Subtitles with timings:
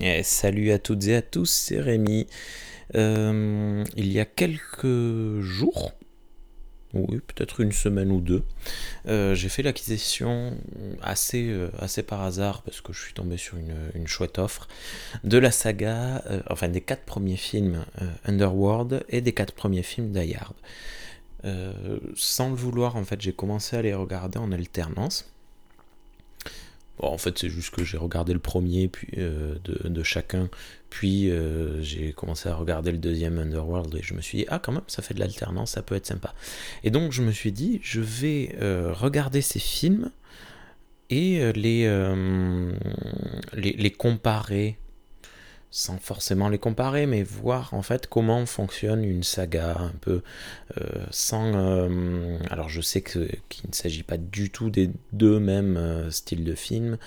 [0.00, 2.28] Et salut à toutes et à tous, c'est Rémi.
[2.94, 5.92] Euh, il y a quelques jours,
[6.94, 8.44] oui, peut-être une semaine ou deux,
[9.08, 10.56] euh, j'ai fait l'acquisition
[11.02, 14.68] assez, euh, assez par hasard, parce que je suis tombé sur une, chouette offre,
[15.24, 17.84] de la saga, enfin des quatre premiers films
[18.24, 20.36] Underworld et des quatre premiers films Die
[22.14, 25.30] sans le vouloir, en fait, j'ai commencé à les regarder en alternance
[27.00, 30.48] en fait, c'est juste que j'ai regardé le premier euh, de, chacun,
[30.90, 34.58] puis euh, j'ai commencé à regarder le deuxième Underworld et je me suis dit, ah,
[34.58, 36.34] quand même, ça fait de l'alternance, ça peut être sympa.
[36.84, 40.10] Et donc, je me suis dit, je vais euh, regarder ces films
[41.10, 41.88] et les,
[43.54, 44.76] les comparer
[45.70, 50.22] sans forcément les comparer, mais voir en fait comment fonctionne une saga un peu
[50.78, 51.52] euh, sans.
[51.54, 56.44] Euh, alors je sais qu'il ne s'agit pas du tout des deux mêmes euh, styles
[56.44, 56.98] de film,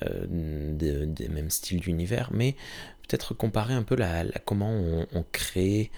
[0.00, 2.56] des, mêmes styles d'univers, mais
[3.06, 5.90] peut-être comparer un peu la, comment on, on crée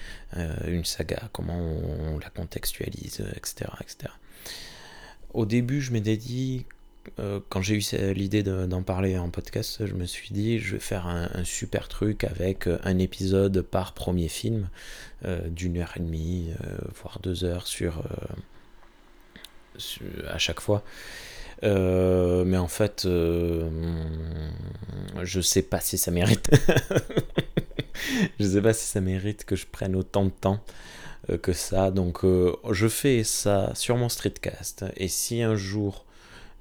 [0.67, 4.13] une saga, comment on, la contextualise, etc., etc.
[5.33, 6.67] Au début, je m'étais dit
[7.19, 10.81] euh, quand j'ai eu l'idée d'en parler en podcast, je me suis dit, je vais
[10.81, 14.69] faire un, super truc avec euh, un épisode par premier film,
[15.25, 16.51] euh, d'une heure et demie,
[17.03, 18.03] voire deux heures sur,
[20.29, 20.83] à chaque fois.
[21.63, 23.71] mais en fait, je
[25.41, 26.51] sais pas si ça mérite.
[28.39, 30.63] je sais pas si ça mérite que je prenne autant de temps
[31.43, 31.91] que ça.
[31.91, 32.21] Donc,
[32.71, 34.87] je fais ça sur mon streetcast.
[34.97, 36.07] Et si un jour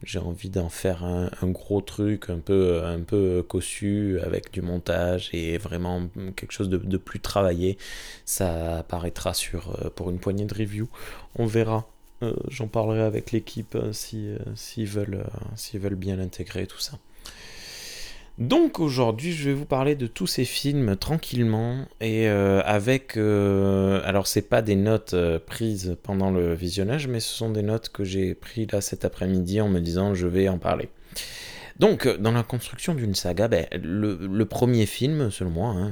[0.03, 5.29] j'ai envie d'en faire un, gros truc un peu, un peu cossu avec du montage
[5.33, 7.77] et vraiment quelque chose de, plus travaillé.
[8.25, 10.89] Ça apparaîtra sur, euh, pour une poignée de reviews.
[11.35, 11.87] On verra.
[12.21, 15.25] Euh, j'en parlerai avec l'équipe euh, si, s'ils veulent,
[15.55, 16.97] s'ils veulent bien l'intégrer, tout ça.
[18.39, 23.17] Donc aujourd'hui, je vais vous parler de tous ces films tranquillement et euh, avec.
[23.17, 27.63] Euh, alors, c'est pas des notes euh, prises pendant le visionnage, mais ce sont des
[27.63, 30.87] notes que j'ai prises là cet après-midi en me disant je vais en parler.
[31.79, 35.91] Donc, dans la construction d'une saga, ben, le, premier film, selon moi, hein,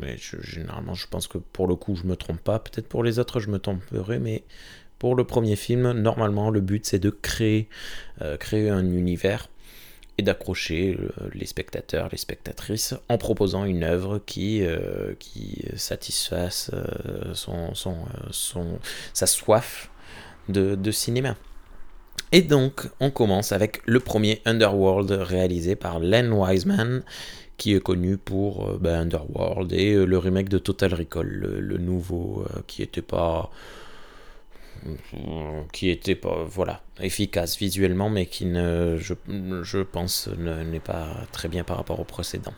[0.00, 2.60] mais généralement, je pense que pour le coup, je me trompe pas.
[2.60, 4.44] Peut-être pour les autres, je me tromperai, mais
[5.00, 7.68] pour le premier film, normalement, le but c'est de créer,
[8.38, 9.48] créer un univers
[10.22, 10.98] d'accrocher
[11.34, 17.92] les spectateurs, les spectatrices, en proposant une œuvre qui, euh, qui satisfasse euh, son, son,
[17.92, 18.78] euh, son,
[19.12, 19.90] sa soif
[20.48, 21.36] de, de, cinéma.
[22.32, 27.02] Et donc, on commence avec le premier Underworld réalisé par Len Wiseman,
[27.56, 32.80] qui est connu pour ben, Underworld et le remake de Total Recall, le nouveau, qui
[32.80, 33.50] n'était pas
[35.72, 39.14] qui était pas voilà efficace visuellement mais qui ne je,
[39.62, 42.54] je pense n'est pas très bien par rapport au précédent.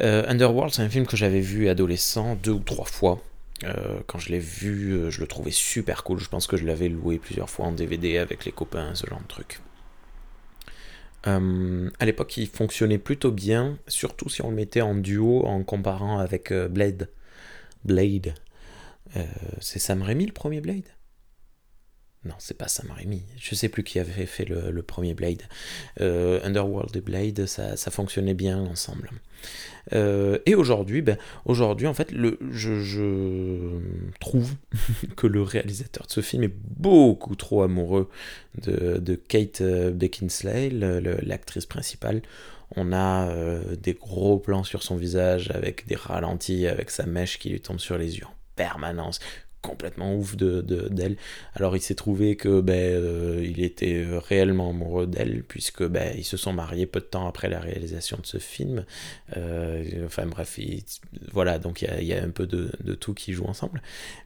[0.00, 3.22] Euh, Underworld c'est un film que j'avais vu adolescent deux ou trois fois.
[3.64, 6.18] Euh, quand je l'ai vu euh, je le trouvais super cool.
[6.18, 9.20] Je pense que je l'avais loué plusieurs fois en DVD avec les copains ce genre
[9.20, 9.60] de truc.
[11.24, 16.18] À l'époque il fonctionnait plutôt bien surtout si on le mettait en duo en comparant
[16.18, 17.10] avec Blade.
[17.84, 18.34] Blade
[19.16, 19.24] euh,
[19.60, 20.88] c'est Sam Raimi le premier Blade?
[22.24, 23.24] Non, c'est pas Sam Raimi.
[23.36, 25.42] Je sais plus qui avait fait le, premier Blade.
[26.00, 29.10] Euh, Underworld et Blade, ça, fonctionnait bien ensemble.
[29.92, 33.80] Euh, et aujourd'hui, ben, en fait, le, je,
[34.20, 34.52] trouve
[35.16, 38.08] que le réalisateur de ce film est beaucoup trop amoureux
[38.62, 42.22] de, Kate Beckinsale, l'actrice principale.
[42.76, 43.34] On a
[43.82, 47.80] des gros plans sur son visage avec des ralentis, avec sa mèche qui lui tombe
[47.80, 48.26] sur les yeux
[48.56, 49.20] permanence
[49.62, 51.16] complètement ouf de d'elle.
[51.54, 56.24] Alors il s'est trouvé que ben euh, il était réellement amoureux d'elle puisque ben ils
[56.24, 58.84] se sont mariés peu de temps après la réalisation de ce film.
[59.36, 60.58] Euh, enfin bref,
[61.32, 63.80] voilà donc il y a, un peu de, tout qui joue ensemble,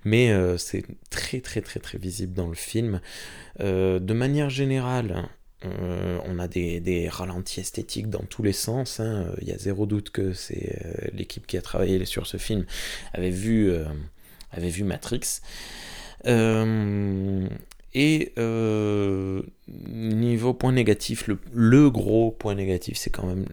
[0.04, 3.00] mais euh, c'est très très très très visible dans le film.
[3.60, 5.28] de manière générale.
[5.62, 9.00] on a des, ralentis esthétiques dans tous les sens.
[9.00, 9.26] Hein.
[9.42, 12.64] Il y a zéro doute que c'est l'équipe qui a travaillé sur ce film
[13.12, 13.70] avait vu
[14.56, 15.40] avait vu Matrix.
[16.26, 17.48] Euh,
[17.94, 23.46] et euh, niveau point négatif, le, gros point négatif, c'est quand même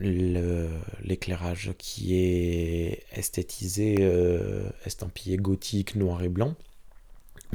[1.02, 6.56] l'éclairage qui est esthétisé, euh, estampillé gothique, noir et blanc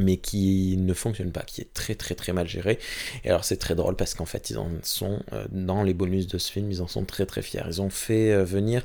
[0.00, 2.78] mais qui ne fonctionne pas, qui est très très très mal géré.
[3.24, 6.38] Et alors c'est très drôle parce qu'en fait ils en sont, dans les bonus de
[6.38, 7.64] ce film, ils en sont très très fiers.
[7.66, 8.84] Ils ont fait venir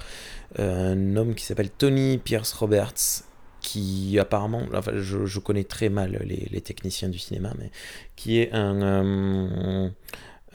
[0.57, 3.25] un homme qui s'appelle Tony Pierce Roberts,
[3.63, 7.71] qui apparemment, enfin, je, connais très mal les, techniciens du cinéma, mais
[8.15, 9.89] qui est un, euh,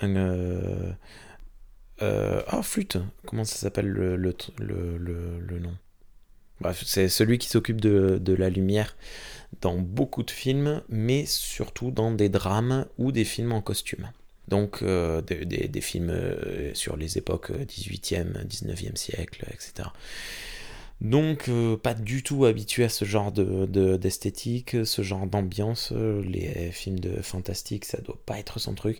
[0.02, 0.92] un, euh,
[2.52, 5.74] oh, flûte Comment ça s'appelle le, le, le, nom?
[6.60, 8.96] Bref, c'est celui qui s'occupe de, de, la lumière
[9.62, 14.10] dans beaucoup de films, mais surtout dans des drames ou des films en costume.
[14.48, 16.12] Donc des, des, des, films
[16.74, 19.90] sur les époques 18e, 19e siècle, etc.
[21.00, 25.92] Donc, euh, pas du tout habitué à ce genre d'esthétique, de, ce genre d'ambiance.
[25.92, 28.98] Les films de fantastique, ça doit pas être son truc.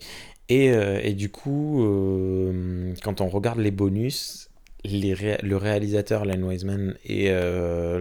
[0.49, 4.49] Et, euh, et du coup, euh, quand on regarde les bonus,
[4.85, 7.33] le réalisateur Len Wiseman et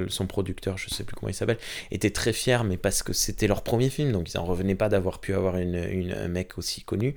[0.09, 1.57] son producteur, je sais plus comment il s'appelle,
[1.89, 4.87] étaient très fiers, mais parce que c'était leur premier film, donc ils en revenaient pas
[4.87, 7.15] d'avoir pu avoir une, une, un mec aussi connu.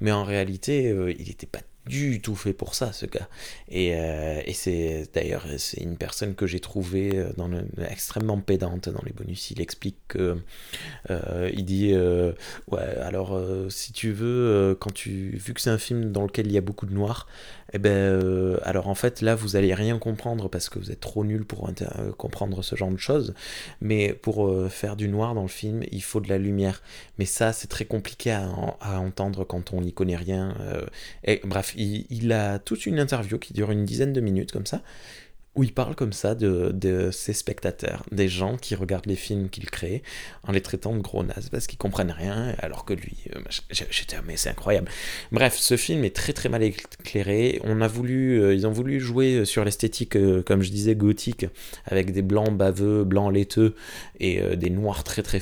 [0.00, 3.28] Mais en réalité, il n'était pas du tout fait pour ça, ce gars.
[3.68, 9.02] Et, euh, et c'est d'ailleurs c'est une personne que j'ai trouvée euh, extrêmement pédante dans
[9.04, 9.50] les bonus.
[9.50, 10.38] Il explique que
[11.10, 11.92] euh, il dit
[12.68, 13.38] ouais alors
[13.68, 16.60] si tu veux quand tu vu que c'est un film dans lequel il y a
[16.60, 17.26] beaucoup de noir,
[17.72, 21.24] eh ben alors en fait là vous allez rien comprendre parce que vous êtes trop
[21.24, 21.70] nul pour
[22.16, 23.34] comprendre ce genre de choses.
[23.80, 26.82] Mais pour faire du noir dans le film, il faut de la lumière.
[27.18, 28.48] Mais ça c'est très compliqué à,
[29.00, 30.54] entendre quand on n'y connaît rien.
[31.24, 34.82] et bref il, a toute une interview qui dure une dizaine de minutes comme ça,
[35.56, 39.68] où il parle comme ça de, ses spectateurs, des gens qui regardent les films qu'il
[39.68, 40.02] crée,
[40.44, 44.16] en les traitant de gros nazes parce qu'ils comprennent rien, alors que lui, euh, j'étais,
[44.26, 44.88] mais c'est incroyable.
[45.32, 47.60] Bref, ce film est très très mal éclairé.
[47.64, 51.46] On a voulu, euh, ils ont voulu jouer sur l'esthétique, euh, comme je disais, gothique,
[51.84, 53.74] avec des blancs baveux, blancs laiteux
[54.20, 55.40] et des noirs très très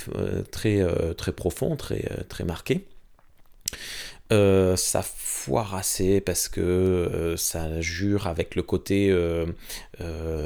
[0.51, 0.85] très
[1.17, 2.87] très, profonds, très très marqués.
[4.31, 9.47] Euh, ça foire assez parce que euh, ça jure avec le côté euh,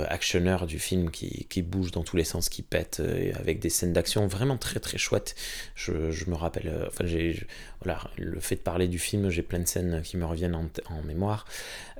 [0.08, 3.02] actionneur du film qui, bouge dans tous les sens, qui pète,
[3.34, 5.34] avec des scènes d'action vraiment très très chouettes.
[5.74, 5.92] Je,
[6.30, 7.44] me rappelle, enfin j'ai,
[8.16, 11.46] le fait de parler du film, j'ai plein de scènes qui me reviennent en, mémoire.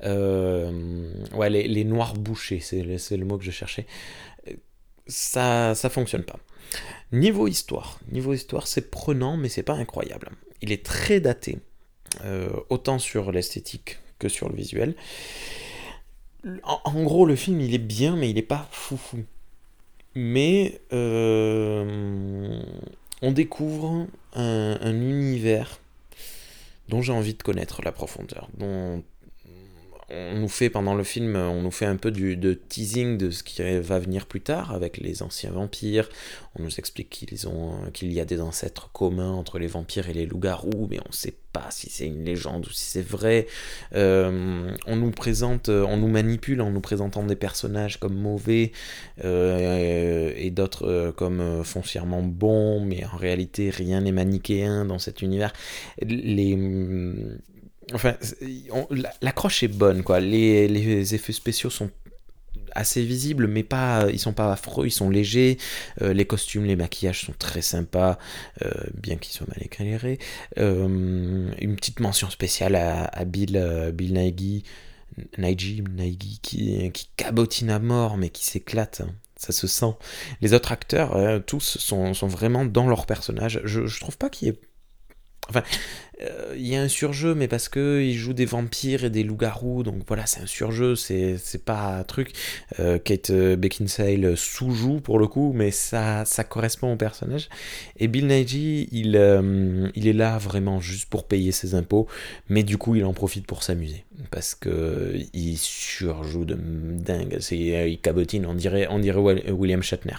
[0.03, 3.85] ouais, les, noirs bouchés, c'est le, le mot que je cherchais.
[5.07, 6.39] Ça, ça fonctionne pas.
[7.11, 10.29] Niveau histoire, niveau histoire, c'est prenant, mais c'est pas incroyable.
[10.61, 11.59] Il est très daté.
[12.23, 14.95] Euh, autant sur l'esthétique que sur le visuel.
[16.63, 19.23] En, gros, le film, il est bien, mais il n'est pas foufou.
[20.15, 22.61] Mais euh,
[23.21, 25.79] on découvre un, un univers
[26.89, 28.49] dont j'ai envie de connaître la profondeur,
[30.13, 33.31] on nous fait pendant le film, on nous fait un peu du, de teasing de
[33.31, 36.09] ce qui va venir plus tard avec les anciens vampires.
[36.55, 40.87] On nous explique qu'il y a des ancêtres communs entre les vampires et les loups-garous,
[40.89, 43.47] mais on ne sait pas si c'est une légende ou si c'est vrai.
[43.95, 48.71] Euh, on nous présente, on nous manipule en nous présentant des personnages comme mauvais
[49.23, 55.21] euh, et d'autres euh, comme foncièrement bons, mais en réalité rien n'est manichéen dans cet
[55.21, 55.53] univers.
[56.01, 56.55] Les
[57.93, 58.15] Enfin,
[59.21, 60.19] l'accroche est bonne, quoi.
[60.19, 61.89] Les, effets spéciaux sont
[62.75, 65.57] assez visibles, mais pas, ils sont pas affreux, ils sont légers.
[66.01, 68.17] Euh, les costumes, les maquillages sont très sympas,
[68.63, 70.19] euh, bien qu'ils soient mal éclairés.
[70.57, 74.63] Euh, une petite mention spéciale à, Bill, Bill Nighy,
[75.37, 79.01] Nighy, qui, cabotine à mort, mais qui s'éclate.
[79.01, 79.13] Hein.
[79.35, 79.93] Ça se sent.
[80.41, 83.59] Les autres acteurs, tous, sont, sont, vraiment dans leur personnage.
[83.65, 84.59] Je, je trouve pas qu'il y ait
[85.49, 85.63] Enfin,
[86.21, 89.23] euh, il y a un surjeu, mais parce que il joue des vampires et des
[89.23, 92.31] loups-garous, donc voilà, c'est un surjeu, c'est, pas un truc.
[92.79, 97.49] Euh, Kate euh, Beckinsale sous-joue pour le coup, mais ça, ça correspond au personnage.
[97.97, 99.15] Et Bill Nighy, il,
[99.95, 102.07] il est là vraiment juste pour payer ses impôts,
[102.49, 107.37] mais du coup, il en profite pour s'amuser, parce que il surjoue de dingue.
[107.39, 110.17] C'est, il cabotine, on dirait, on dirait William Shatner.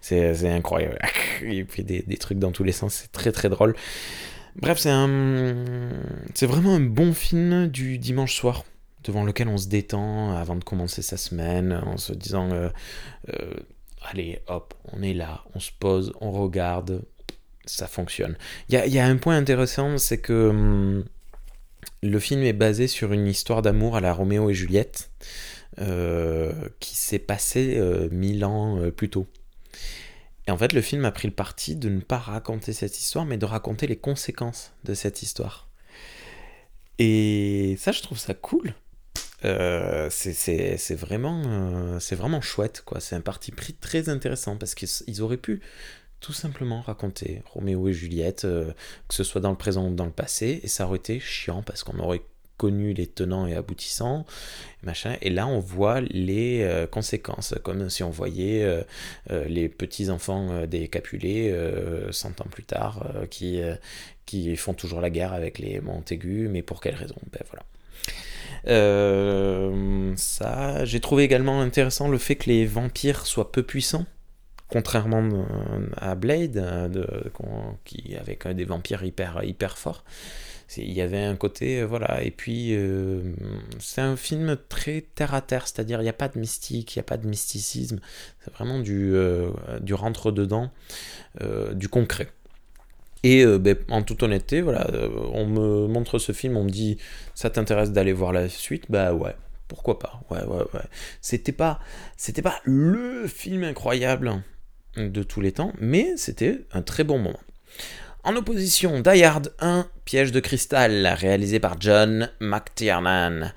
[0.00, 0.98] C'est, incroyable.
[1.42, 3.74] Il fait des, des trucs dans tous les sens, c'est très très drôle.
[4.56, 5.56] Bref, c'est un,
[6.34, 8.64] c'est vraiment un bon film du dimanche soir
[9.02, 12.68] devant lequel on se détend avant de commencer sa semaine en se disant euh,
[13.32, 13.54] euh,
[14.02, 17.02] allez hop on est là on se pose on regarde
[17.66, 18.36] ça fonctionne.
[18.68, 21.04] Il y a, un point intéressant c'est que hum,
[22.02, 25.10] le film est basé sur une histoire d'amour à la Roméo et Juliette
[25.80, 27.80] euh, qui s'est passée
[28.10, 29.26] mille ans plus tôt
[30.46, 33.24] et en fait, le film a pris le parti de ne pas raconter cette histoire,
[33.24, 35.68] mais de raconter les conséquences de cette histoire.
[36.98, 38.74] Et ça, je trouve ça cool.
[39.44, 43.00] Euh, c'est vraiment, euh, c'est vraiment chouette, quoi.
[43.00, 45.60] C'est un parti pris très intéressant parce qu'ils auraient pu
[46.20, 48.72] tout simplement raconter Roméo et Juliette, euh,
[49.08, 51.62] que ce soit dans le présent ou dans le passé, et ça aurait été chiant
[51.62, 52.22] parce qu'on aurait
[52.56, 54.24] connu les tenants et aboutissants,
[54.82, 58.82] machin, et là on voit les euh, conséquences, comme si on voyait euh,
[59.30, 61.54] euh, les petits-enfants des Capulets
[62.10, 63.60] 100 ans plus tard, qui,
[64.26, 67.16] qui font toujours la guerre avec les Montaigu, mais pour quelle raison?
[67.32, 67.64] Ben voilà.
[70.16, 74.06] ça, j'ai trouvé également intéressant le fait que les vampires soient peu puissants
[74.68, 75.46] contrairement
[75.98, 77.06] à Blade, de,
[77.84, 80.04] qui avec des vampires hyper hyper forts
[80.76, 83.20] il y avait un côté, euh, voilà, et puis euh,
[83.78, 86.98] c'est un film très terre à terre, c'est-à-dire il n'y a pas de mystique, il
[86.98, 88.00] n'y a pas de mysticisme,
[88.44, 90.70] c'est vraiment du, euh, du rentre-dedans,
[91.72, 92.28] du concret.
[93.22, 94.86] Et ben, en toute honnêteté, voilà,
[95.32, 96.98] on me montre ce film, on me dit
[97.34, 99.34] ça t'intéresse d'aller voir la suite, bah ouais,
[99.66, 100.84] pourquoi pas, ouais, ouais, ouais.
[101.22, 101.80] C'était pas,
[102.16, 104.42] c'était pas le film incroyable
[104.96, 107.40] de tous les temps, mais c'était un très bon moment.
[108.26, 113.52] En opposition, Die Hard 1, Piège de cristal, réalisé par John McTiernan,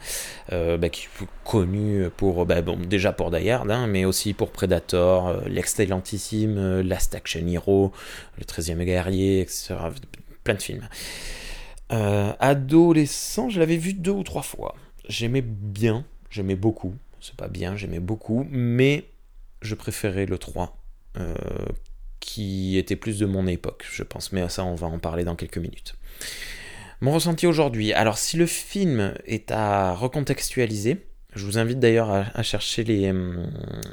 [0.51, 4.33] euh, bah, qui est connu pour, bah, bon, déjà pour Die Hard, hein, mais aussi
[4.33, 7.93] pour Predator, euh, l'excellentissime euh, Last Action Hero,
[8.37, 9.75] Le 13e guerrier, etc.
[10.43, 10.89] Plein de films.
[11.89, 14.75] adolescent, je l'avais vu deux ou trois fois.
[15.07, 16.93] J'aimais bien, j'aimais beaucoup.
[17.21, 19.05] C'est pas bien, j'aimais beaucoup, mais
[19.61, 20.75] je préférais le 3
[22.19, 24.31] qui était plus de mon époque, je pense.
[24.31, 25.95] Mais ça, on va en parler dans quelques minutes.
[27.01, 27.93] Mon ressenti aujourd'hui.
[27.93, 31.05] Alors, si le film est à recontextualiser,
[31.35, 33.51] je vous invite d'ailleurs à, chercher les, hum,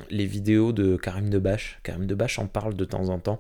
[0.09, 1.79] les vidéos de Karim Debache.
[1.83, 3.39] Karim Debache en parle de temps en temps.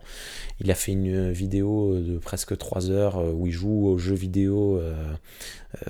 [0.60, 4.14] Il a fait une vidéo de presque 3 heures euh, où il joue au jeu
[4.14, 4.80] vidéo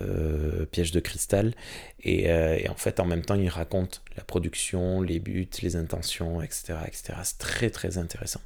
[0.01, 1.55] euh, euh, Piège de cristal.
[2.03, 2.31] Et,
[2.69, 6.75] en fait, en même temps, il raconte la production, les buts, les intentions, etc.
[6.87, 7.15] etc.
[7.23, 8.41] C'est très très intéressant.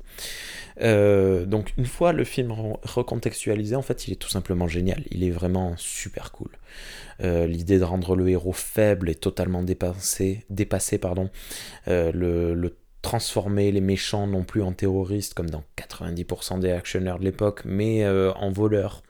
[0.80, 2.52] donc, une fois le film
[2.82, 5.02] recontextualisé, en fait, il est tout simplement génial.
[5.10, 6.50] Il est vraiment super cool.
[7.20, 11.30] L'idée de rendre le héros faible et totalement dépassé, dépassé pardon,
[11.86, 17.62] le, transformer les méchants non plus en terroristes comme dans 90% des actionneurs de l'époque,
[17.64, 19.02] mais en voleurs.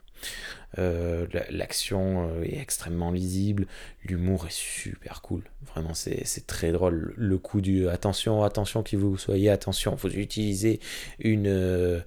[0.77, 3.65] Euh, l'action euh, est extrêmement lisible,
[4.03, 5.41] l'humour est super cool.
[5.65, 7.13] Vraiment, c'est très drôle.
[7.17, 10.79] Le coup du attention, attention qui vous soyez, attention, vous utilisez
[11.19, 12.01] une, euh,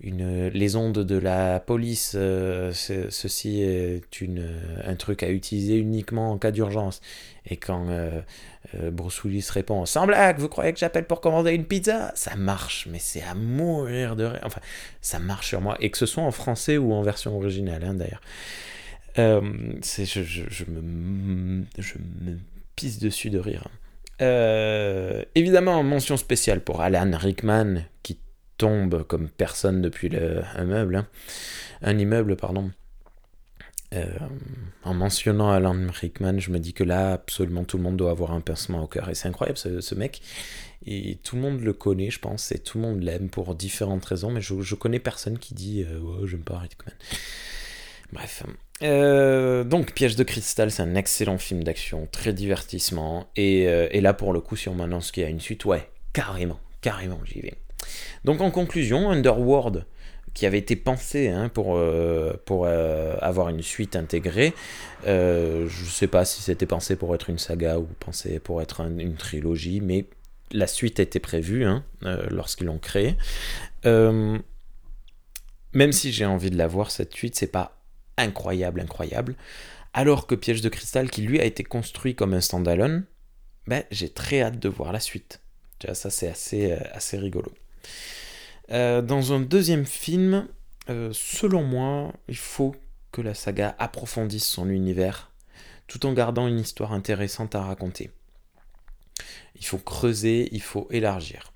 [0.00, 2.10] une, les ondes de la police.
[2.12, 4.44] ceci est une,
[4.84, 7.00] un truc à utiliser uniquement en cas d'urgence.
[7.46, 7.86] Et quand
[8.90, 12.12] Bruce Willis répond Sans blague, vous croyez que j'appelle pour commander une pizza?
[12.14, 14.40] Ça marche, mais c'est à mourir de rire.
[14.44, 14.60] Enfin,
[15.00, 15.76] ça marche sur moi.
[15.80, 18.20] Et que ce soit en français ou en version originale, hein, d'ailleurs.
[19.18, 19.40] Euh,
[19.82, 21.64] je, me,
[22.76, 23.68] pisse dessus de rire.
[24.22, 28.20] Euh, évidemment, mention spéciale pour Alan Rickman, qui
[28.58, 30.96] tombe comme personne depuis le, un meuble.
[30.96, 31.06] Hein.
[31.82, 32.70] Un immeuble, pardon.
[33.92, 34.06] Euh,
[34.84, 38.32] en mentionnant Alan Rickman, je me dis que là, absolument tout le monde doit avoir
[38.32, 39.08] un pincement au cœur.
[39.08, 40.22] Et c'est incroyable, ce, mec.
[40.86, 44.04] Et tout le monde le connaît, je pense, et tout le monde l'aime pour différentes
[44.04, 46.92] raisons, mais je, je connais personne qui dit euh, oh, j'aime pas Rickman.
[48.12, 48.44] Bref.
[48.82, 53.28] Euh, donc, Piège de cristal, c'est un excellent film d'action, très divertissement.
[53.36, 55.90] Et, et, là, pour le coup, si on m'annonce qu'il y a une suite, ouais,
[56.12, 57.54] carrément, carrément, j'y vais.
[58.24, 59.84] Donc, en conclusion, Underworld
[60.40, 64.54] qui avait été pensé hein, pour, euh, pour euh, avoir une suite intégrée.
[65.06, 68.62] Euh, je ne sais pas si c'était pensé pour être une saga ou pensé pour
[68.62, 70.06] être une trilogie, mais
[70.50, 71.84] la suite était prévue hein,
[72.30, 73.18] lorsqu'ils l'ont créé.
[73.84, 74.42] même
[75.92, 77.78] si j'ai envie de la voir, cette suite, c'est pas
[78.16, 79.34] incroyable, incroyable.
[79.92, 83.04] Alors que Piège de Cristal, qui lui a été construit comme un standalone,
[83.66, 85.42] ben, j'ai très hâte de voir la suite.
[85.92, 87.52] Ça, c'est assez, assez rigolo.
[88.72, 90.46] Euh, dans un deuxième film,
[90.88, 92.74] euh, selon moi, il faut
[93.12, 95.30] que la saga approfondisse son univers
[95.88, 98.10] tout en gardant une histoire intéressante à raconter.
[99.56, 101.52] Il faut creuser, il faut élargir.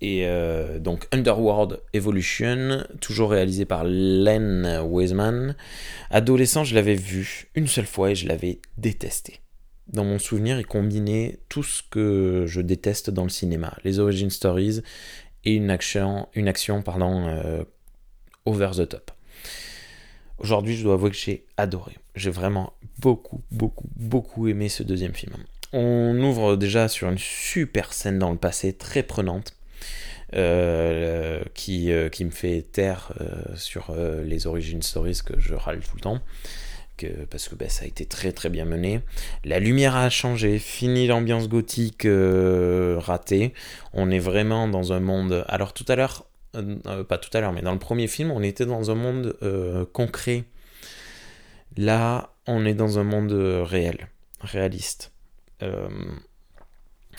[0.00, 5.54] Et euh, donc Underworld Evolution, toujours réalisé par Len Wiseman.
[6.10, 9.42] Adolescent, je l'avais vu une seule fois et je l'avais détesté.
[9.86, 13.76] Dans mon souvenir, il combinait tout ce que je déteste dans le cinéma.
[13.84, 14.80] Les origin stories
[15.44, 17.64] et une action, une action pardon, euh,
[18.46, 19.10] over the top.
[20.38, 21.92] Aujourd'hui, je dois avouer que j'ai adoré.
[22.16, 25.34] J'ai vraiment beaucoup, beaucoup, beaucoup aimé ce deuxième film.
[25.72, 29.54] On ouvre déjà sur une super scène dans le passé, très prenante,
[30.34, 33.12] euh, qui, euh, qui me fait taire
[33.54, 33.94] sur
[34.24, 36.20] les origines stories que je râle tout le temps
[37.30, 39.00] parce que ben, ça a été très très bien mené.
[39.44, 43.54] La lumière a changé, fini l'ambiance gothique euh, ratée.
[43.92, 45.44] On est vraiment dans un monde.
[45.48, 48.30] Alors tout à l'heure, euh, euh, pas tout à l'heure, mais dans le premier film,
[48.30, 49.36] on était dans un monde
[49.92, 50.44] concret.
[51.76, 54.08] Là, on est dans un monde réel,
[54.40, 55.12] réaliste.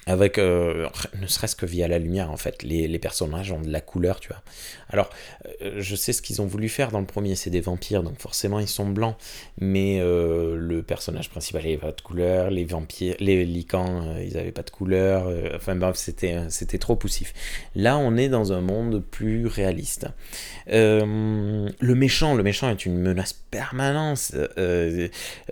[0.05, 2.63] Avec euh, ne serait-ce que via la lumière en fait.
[2.63, 4.41] Les, personnages ont de la couleur tu vois.
[4.89, 5.09] Alors
[5.61, 8.19] euh, je sais ce qu'ils ont voulu faire dans le premier c'est des vampires donc
[8.19, 9.15] forcément ils sont blancs.
[9.59, 14.51] Mais euh, le personnage principal avait pas de couleur les vampires les licans ils avaient
[14.51, 17.33] pas de couleur enfin bref c'était c'était trop poussif.
[17.75, 20.07] Là on est dans un monde plus réaliste.
[20.67, 24.33] Le méchant le méchant est une menace permanente.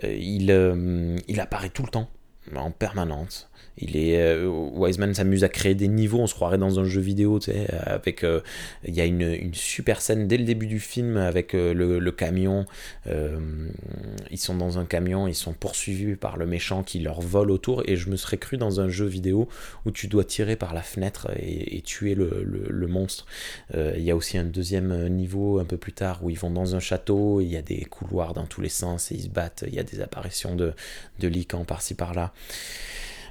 [0.02, 2.08] Il il apparaît tout le temps
[2.54, 3.48] en permanence
[3.78, 7.00] il est euh, Wiseman s'amuse à créer des niveaux, on se croirait dans un jeu
[7.00, 8.40] vidéo, tu sais, avec euh,
[8.86, 12.12] il y a une, une, super scène dès le début du film avec euh, le,
[12.12, 12.66] camion.
[13.06, 17.82] ils sont dans un camion, ils sont poursuivis par le méchant qui leur vole autour,
[17.86, 19.48] et je me serais cru dans un jeu vidéo
[19.86, 23.26] où tu dois tirer par la fenêtre et, tuer le, le monstre.
[23.74, 26.76] il y a aussi un deuxième niveau un peu plus tard où ils vont dans
[26.76, 29.64] un château, il y a des couloirs dans tous les sens et ils se battent,
[29.66, 30.74] il y a des apparitions de,
[31.18, 32.32] de licans par-ci par-là.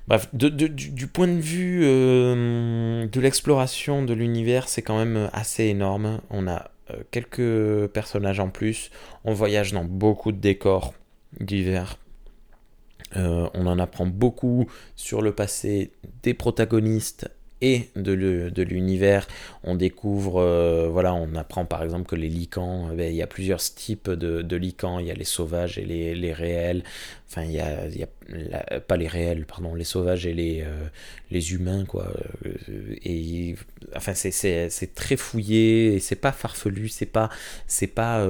[0.08, 6.22] Bref, du, point de vue euh, de l'exploration de l'univers, c'est quand même assez énorme.
[6.30, 8.92] On a euh, quelques personnages en plus.
[9.24, 10.94] On voyage dans beaucoup de décors
[11.40, 11.98] divers.
[13.18, 15.92] Euh, on en apprend beaucoup sur le passé
[16.24, 17.30] des protagonistes
[17.62, 19.28] et de l'univers.
[19.64, 23.22] On découvre, euh, voilà, on apprend par exemple que les licans, eh ben, il y
[23.22, 26.84] a plusieurs types de, de, licans, il y a les sauvages et les, les réels,
[27.30, 30.88] enfin il y a, pas les réels, pardon, les sauvages et les, euh,
[31.30, 32.12] les humains, quoi.
[32.46, 33.56] Euh, et
[33.96, 37.30] enfin c'est très fouillé, et c'est pas farfelu, c'est pas,
[37.68, 38.28] c'est pas,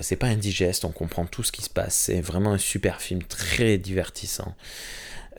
[0.00, 3.22] c'est pas indigeste, on comprend tout ce qui se passe, c'est vraiment un super film,
[3.22, 4.54] très divertissant.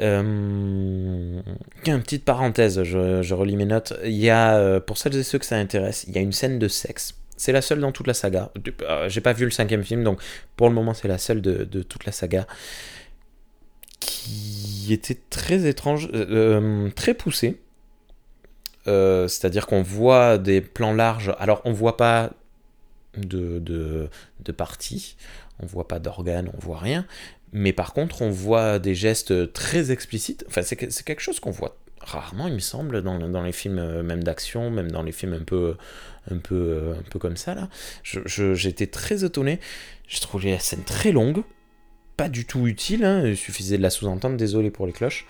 [0.01, 1.41] Euh,
[1.85, 3.93] une petite parenthèse, je, relis mes notes.
[4.03, 6.33] Il y a, euh, pour celles et ceux que ça intéresse, il y a une
[6.33, 7.15] scène de sexe.
[7.37, 8.51] C'est la seule dans toute la saga.
[8.83, 10.21] Euh, j'ai pas vu le cinquième film, donc
[10.55, 12.47] pour le moment c'est la seule de, toute la saga.
[13.99, 16.09] Qui était très étrange,
[16.95, 17.59] très poussée.
[18.85, 21.35] C'est-à-dire qu'on voit des plans larges.
[21.39, 22.31] Alors on voit pas
[23.17, 24.09] de, de,
[24.41, 25.17] de parties,
[25.59, 27.05] on voit pas d'organes, on voit rien,
[27.55, 30.43] mais par contre, on voit des gestes très explicites.
[30.49, 34.23] Enfin, c'est quelque chose qu'on voit rarement, il me semble, dans, les films euh, même
[34.23, 35.77] d'action, même dans les films un peu,
[36.29, 37.55] un peu, euh, un peu comme ça.
[37.55, 37.69] là.
[38.03, 39.61] J'étais très étonné.
[40.05, 41.43] J'ai trouvé la scène très longue,
[42.17, 43.05] pas du tout utile.
[43.05, 43.25] Hein.
[43.25, 44.35] Il suffisait de la sous-entendre.
[44.35, 45.25] Désolé pour les cloches.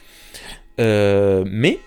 [0.79, 1.79] Euh, mais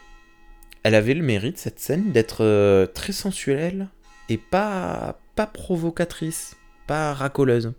[0.84, 3.88] elle avait le mérite, cette scène, d'être très sensuelle
[4.28, 7.72] et pas, pas provocatrice, pas racoleuse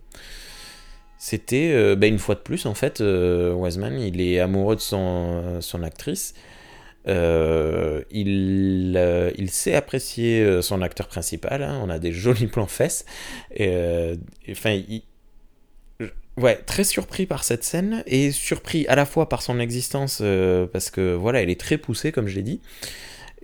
[1.22, 4.80] c'était euh, bah, une fois de plus en fait euh, Wiseman il est amoureux de
[4.80, 6.32] son, son actrice
[7.08, 8.98] euh, il,
[9.36, 11.78] il sait apprécier son acteur principal hein.
[11.84, 13.04] on a des jolis plans fesses
[14.50, 14.80] enfin
[16.38, 20.22] ouais très surpris par cette scène et surpris à la fois par son existence
[20.72, 22.62] parce que voilà elle est très poussée comme je l'ai dit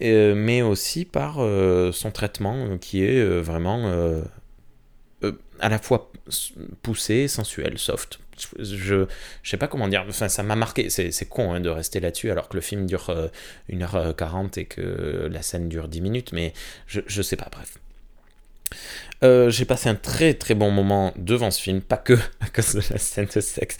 [0.00, 1.34] mais aussi par
[1.92, 4.22] son traitement qui est vraiment
[5.60, 6.10] à la fois
[6.82, 8.18] poussé, sensuel, soft.
[8.58, 9.06] Je,
[9.42, 12.30] je sais pas comment dire, enfin ça m'a marqué, c'est con hein, de rester là-dessus
[12.30, 13.30] alors que le film dure
[13.70, 16.52] 1h40 euh, et que la scène dure 10 minutes, mais
[16.86, 17.78] je, je sais pas, bref.
[19.22, 22.74] Euh, j'ai passé un très très bon moment devant ce film, pas que à cause
[22.74, 23.78] de la scène de sexe,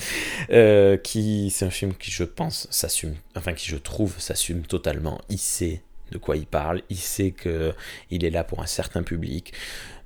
[0.50, 5.20] euh, qui c'est un film qui je pense s'assume, enfin qui je trouve s'assume totalement.
[5.36, 7.74] Sait de quoi il parle, il sait que
[8.10, 9.52] il est là pour un certain public.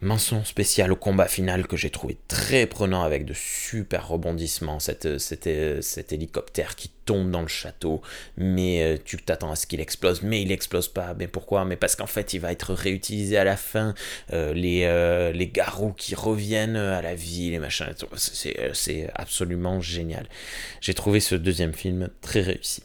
[0.02, 4.78] Mention spéciale au combat final que j'ai trouvé très prenant avec de super rebondissements.
[4.80, 8.00] Cet hélicoptère qui tombe dans le château,
[8.38, 11.12] mais euh, tu t'attends à ce qu'il explose, mais il explose pas.
[11.18, 11.66] Mais pourquoi?
[11.66, 13.94] Mais parce qu'en fait, il va être réutilisé à la fin.
[14.32, 17.92] Euh, les, euh, les garous qui reviennent à la vie, les machins.
[18.16, 20.26] C'est absolument génial.
[20.80, 22.84] J'ai trouvé ce deuxième film très réussi.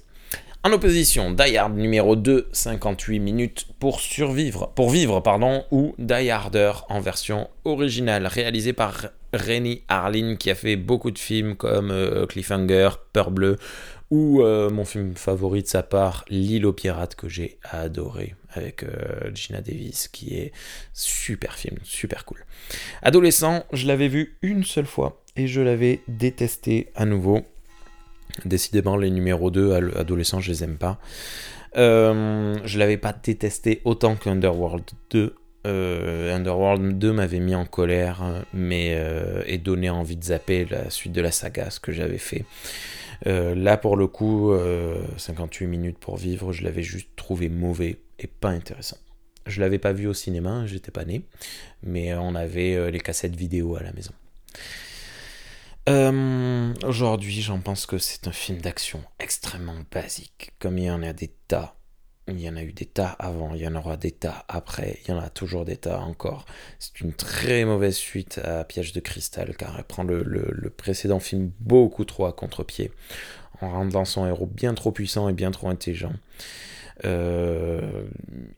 [0.66, 6.32] En opposition, Die Hard numéro 2, 58 minutes pour survivre, pour vivre, pardon, ou Die
[6.32, 11.92] Harder en version originale, réalisé par Rennie Harlin qui a fait beaucoup de films comme
[11.92, 13.58] euh, Cliffhanger, Peur Bleu,
[14.10, 18.82] ou euh, mon film favori de sa part, L'île aux pirates que j'ai adoré avec
[18.82, 20.52] euh, Gina Davis, qui est
[20.94, 22.44] super film, super cool.
[23.04, 27.44] Adolescent, je l'avais vu une seule fois et je l'avais détesté à nouveau.
[28.44, 31.00] Décidément, les numéros 2 adolescents, je les aime pas.
[31.78, 35.36] Euh, je l'avais pas détesté autant qu'Underworld 2.
[35.68, 40.90] Euh, Underworld 2 m'avait mis en colère, mais euh, et donné envie de zapper la
[40.90, 42.46] suite de la saga, ce que j'avais fait.
[43.26, 44.54] Là, pour le coup,
[45.18, 48.98] 58 minutes pour vivre, je l'avais juste trouvé mauvais et pas intéressant.
[49.48, 51.24] Je l'avais pas vu au cinéma, j'étais pas né,
[51.82, 54.12] mais on avait les cassettes vidéo à la maison.
[55.88, 61.04] Euh, aujourd'hui, j'en pense que c'est un film d'action extrêmement basique, comme il y en
[61.04, 61.76] a des tas.
[62.28, 65.00] Il y en a eu des tas avant, il y en aura des tas après,
[65.04, 66.46] il y en a toujours des tas encore.
[66.80, 71.52] C'est une très mauvaise suite à Piège de cristal, car elle prend le, précédent film
[71.60, 72.92] beaucoup trop à contre-pied,
[73.62, 76.14] en rendant son héros bien trop puissant et bien trop intelligent.
[77.04, 78.06] Euh,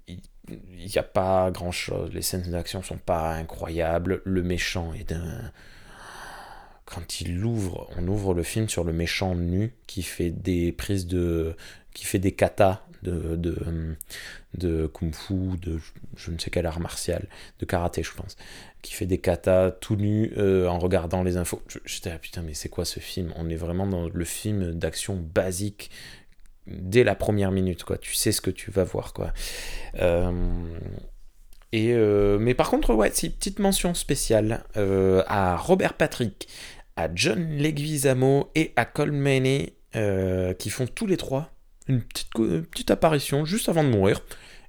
[0.08, 0.22] il
[0.78, 5.52] n'y a pas grand chose, les scènes d'action sont pas incroyables, le méchant est d'un
[6.88, 11.06] quand il ouvre, on ouvre le film sur le méchant nu qui fait des prises
[11.06, 11.54] de,
[11.94, 13.56] qui fait des katas de, de,
[14.58, 15.80] de kung fu, de
[16.16, 17.28] je ne sais quel art martial,
[17.60, 18.38] de karaté je pense,
[18.82, 21.62] qui fait des katas tout nu euh, en regardant les infos.
[21.86, 23.34] J'étais putain mais c'est quoi ce film?
[23.36, 25.92] On est vraiment dans le film d'action basique
[26.68, 27.98] dès la première minute quoi.
[27.98, 29.34] Tu sais ce que tu vas voir quoi.
[30.00, 30.32] Euh,
[31.74, 36.48] et euh, mais par contre, ouais, petite mention spéciale à Robert Patrick,
[36.98, 41.54] à John Leguizamo et à Colmany, euh, qui font tous les trois
[41.88, 44.22] une petite, apparition juste avant de mourir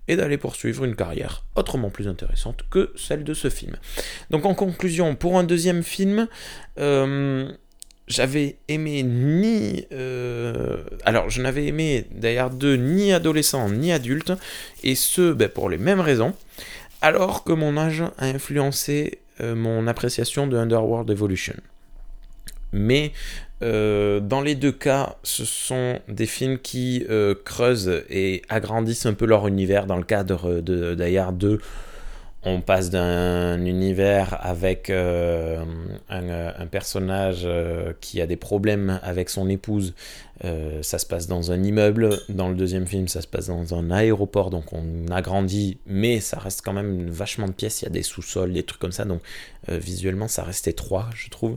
[0.07, 3.77] et d'aller poursuivre une carrière autrement plus intéressante que celle de ce film.
[4.31, 6.29] Donc en conclusion, pour un deuxième film,
[6.79, 7.51] euh,
[8.07, 9.85] j'avais aimé ni...
[9.91, 14.33] Euh, alors je n'avais aimé d'ailleurs deux ni adolescents ni adultes,
[14.85, 16.35] et ce ben, pour les mêmes raisons,
[17.03, 21.55] alors que mon âge a influencé mon appréciation de Underworld Evolution.
[22.73, 23.13] Mais
[23.63, 29.15] euh, dans les deux cas, ce sont des films qui euh, creusent et agrandissent un
[29.15, 29.87] peu leur univers.
[29.87, 31.61] Dans le cadre de 2,
[32.49, 35.65] on passe d'un univers avec euh,
[36.09, 39.95] un, personnage euh, qui a des problèmes avec son épouse.
[40.45, 42.11] Euh, ça se passe dans un immeuble.
[42.29, 44.51] Dans le deuxième film, ça se passe dans un aéroport.
[44.51, 47.83] Donc on agrandit, mais ça reste quand même vachement de pièces.
[47.83, 49.05] Il y a des sous-sols, des trucs comme ça.
[49.05, 49.21] Donc
[49.69, 51.57] visuellement, ça reste étroit, je trouve.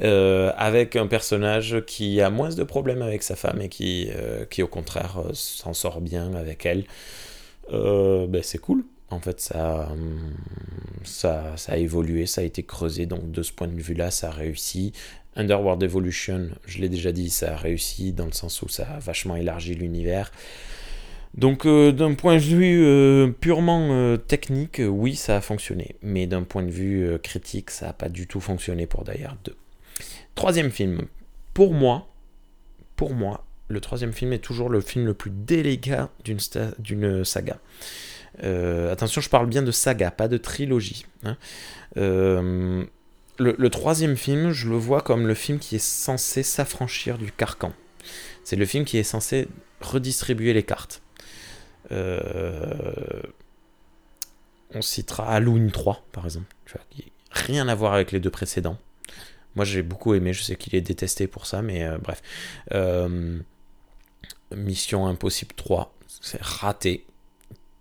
[0.00, 4.10] avec un personnage qui a moins de problèmes avec sa femme et qui,
[4.50, 6.84] qui au contraire, s'en sort bien avec elle.
[7.70, 9.88] Ben, c'est cool en fait, ça,
[11.04, 13.06] ça, ça a évolué, ça a été creusé.
[13.06, 14.92] Donc, de ce point de vue-là, ça a réussi.
[15.36, 18.98] Underworld Evolution, je l'ai déjà dit, ça a réussi dans le sens où ça a
[18.98, 20.32] vachement élargi l'univers.
[21.34, 25.96] Donc, euh, d'un point de vue euh, purement euh, technique, oui, ça a fonctionné.
[26.02, 29.54] Mais d'un point de vue critique, ça n'a pas du tout fonctionné pour d'ailleurs 2.
[30.34, 31.02] Troisième film.
[31.52, 32.08] Pour moi,
[32.96, 37.58] pour moi, le troisième film est toujours le film le plus délicat d'une saga.
[38.42, 41.06] Euh, attention, je parle bien de saga, pas de trilogie.
[41.24, 41.36] Hein.
[41.96, 42.84] Euh,
[43.38, 47.72] le, troisième film, je le vois comme le film qui est censé s'affranchir du carcan.
[48.44, 49.48] C'est le film qui est censé
[49.80, 51.02] redistribuer les cartes.
[51.92, 53.22] Euh,
[54.74, 56.46] on citera Halloween 3, par exemple,
[57.30, 58.78] rien à voir avec les deux précédents.
[59.54, 62.22] Moi, j'ai beaucoup aimé, je sais qu'il est détesté pour ça, mais bref.
[64.54, 67.06] Mission Impossible 3, c'est raté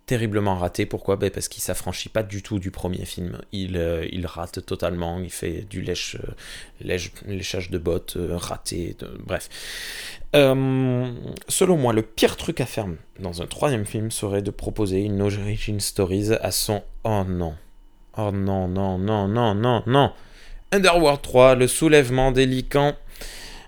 [0.06, 0.86] terriblement raté.
[0.86, 1.16] Pourquoi?
[1.16, 3.40] Ben Parce qu'il s'affranchit pas du tout du premier film.
[3.52, 5.20] Il, euh, il rate totalement.
[5.20, 6.18] Il fait du lèche,
[6.84, 8.96] euh, léchage de bottes euh, raté.
[9.20, 9.50] bref.
[10.34, 12.88] selon moi, le pire truc à faire
[13.20, 17.56] dans un troisième film serait de proposer une origin stories à son oh non.
[18.18, 20.14] Oh non, non, non, non, non, non.
[20.72, 22.66] Underworld 3, le soulèvement des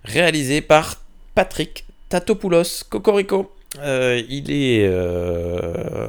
[0.04, 1.02] réalisé par
[1.36, 3.52] Patrick Tatopoulos Cocorico.
[3.80, 6.08] Euh, il est euh,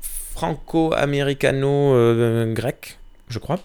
[0.00, 3.60] franco-américano-grec, je crois.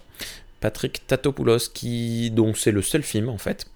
[0.60, 3.66] Patrick Tatopoulos, qui donc c'est le seul film en fait,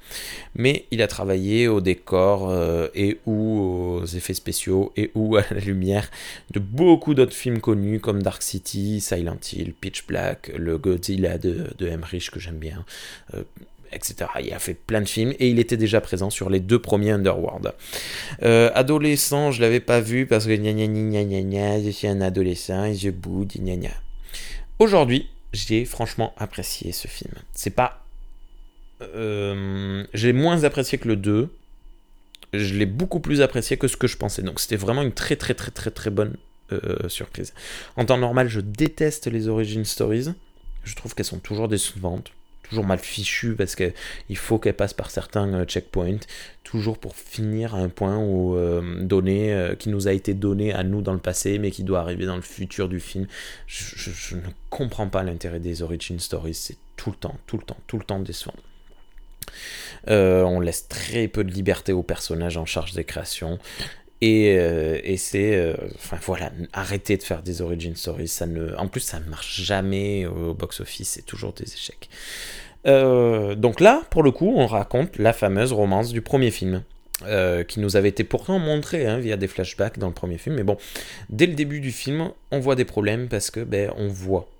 [0.55, 5.45] mais il a travaillé au décor euh, et ou aux effets spéciaux et ou à
[5.51, 6.11] la lumière
[6.51, 11.69] de beaucoup d'autres films connus comme Dark City, Silent Hill, Pitch Black, le Godzilla de,
[11.79, 12.85] de Emmerich que j'aime bien,
[13.93, 14.31] etc.
[14.43, 17.11] Il a fait plein de films et il était déjà présent sur les deux premiers
[17.11, 17.73] Underworld.
[18.43, 22.07] Euh, adolescent, je l'avais pas vu parce que gna gna gna gna gna, je suis
[22.07, 23.91] un adolescent et je boude, gna gna.
[24.79, 27.35] Aujourd'hui, j'ai franchement apprécié ce film.
[27.53, 28.05] C'est pas.
[29.03, 31.49] Euh, j'ai moins apprécié que le 2.
[32.53, 34.43] Je l'ai beaucoup plus apprécié que ce que je pensais.
[34.43, 36.37] Donc c'était vraiment une très très très très très bonne
[36.73, 37.55] euh, surprise.
[37.97, 40.29] En temps normal, je déteste les origin stories.
[40.85, 42.33] Je trouve qu'elles sont toujours décevantes
[42.71, 46.21] toujours mal fichu parce qu'il faut qu'elle passe par certains euh, checkpoints,
[46.65, 50.73] toujours pour finir à un point où, euh, donné, euh, qui nous a été donné
[50.73, 53.27] à nous dans le passé, mais qui doit arriver dans le futur du film.
[53.67, 57.79] Je, ne comprends pas l'intérêt des origin stories, c'est tout le temps, tout le temps,
[57.87, 58.55] tout le temps décevant.
[60.07, 63.59] on laisse très peu de liberté aux personnages en charge des créations.
[64.21, 65.75] Et, et c'est.
[65.95, 68.29] enfin voilà, arrêtez de faire des origin stories.
[68.29, 72.11] Ça ne, en plus, ça ne marche jamais au box-office, c'est toujours des échecs.
[72.85, 76.83] donc là, pour le coup, on raconte la fameuse romance du premier film.
[77.69, 80.57] qui nous avait été pourtant montrée hein, via des flashbacks dans le premier film.
[80.57, 80.77] Mais bon,
[81.31, 84.51] dès le début du film, on voit des problèmes parce que ben, on voit,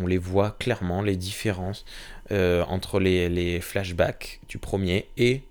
[0.00, 1.84] on les voit clairement, les différences
[2.30, 5.42] entre les, les, flashbacks du premier et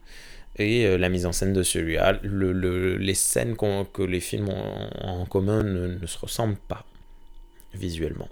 [0.57, 2.19] et euh, la mise en scène de celui-là.
[2.23, 6.85] Le, les scènes que les films ont en commun ne, se ressemblent pas
[7.73, 8.29] visuellement.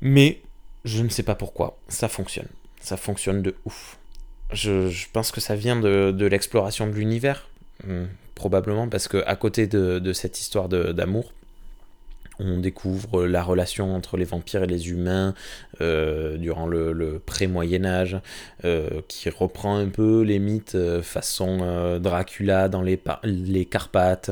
[0.00, 0.40] Mais
[0.84, 2.48] je ne sais pas pourquoi, ça fonctionne.
[2.80, 3.98] Ça fonctionne de ouf.
[4.52, 7.48] Je, pense que ça vient de, l'exploration de l'univers,
[7.86, 11.32] hmm, probablement parce que à côté de cette histoire d'amour,
[12.40, 15.34] on découvre la relation entre les vampires et les humains
[15.80, 18.18] euh, durant le, pré-Moyen Âge,
[18.64, 24.30] euh, qui reprend un peu les mythes euh, façon Dracula dans les, les Carpates.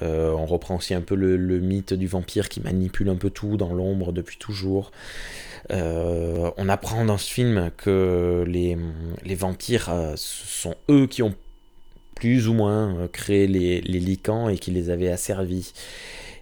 [0.00, 3.72] on reprend aussi un peu le, mythe du vampire qui manipule un peu tout dans
[3.72, 4.92] l'ombre depuis toujours.
[5.70, 8.76] on apprend dans ce film que les,
[9.34, 11.34] vampires sont eux qui ont
[12.14, 15.72] plus ou moins créé les, les licans et qui les avaient asservis.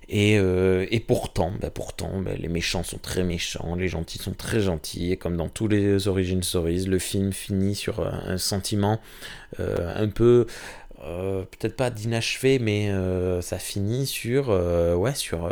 [0.09, 4.35] Et, euh, et pourtant, bah pourtant bah, les méchants sont très méchants, les gentils sont
[4.35, 9.01] très gentils, et comme dans tous les Origin Stories, le film finit sur un sentiment
[9.61, 10.47] euh, un peu,
[11.05, 12.93] euh, peut-être pas d'inachevé, mais
[13.41, 15.51] ça finit sur, ouais, sur,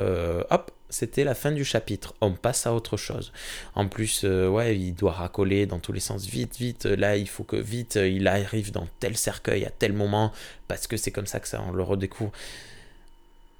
[0.50, 3.32] hop, c'était la fin du chapitre, on passe à autre chose.
[3.74, 7.44] En plus, ouais, il doit racoler dans tous les sens, vite, vite, là, il faut
[7.44, 10.30] que vite, il arrive dans tel cercueil à tel moment,
[10.68, 12.32] parce que c'est comme ça que ça, on le redécouvre.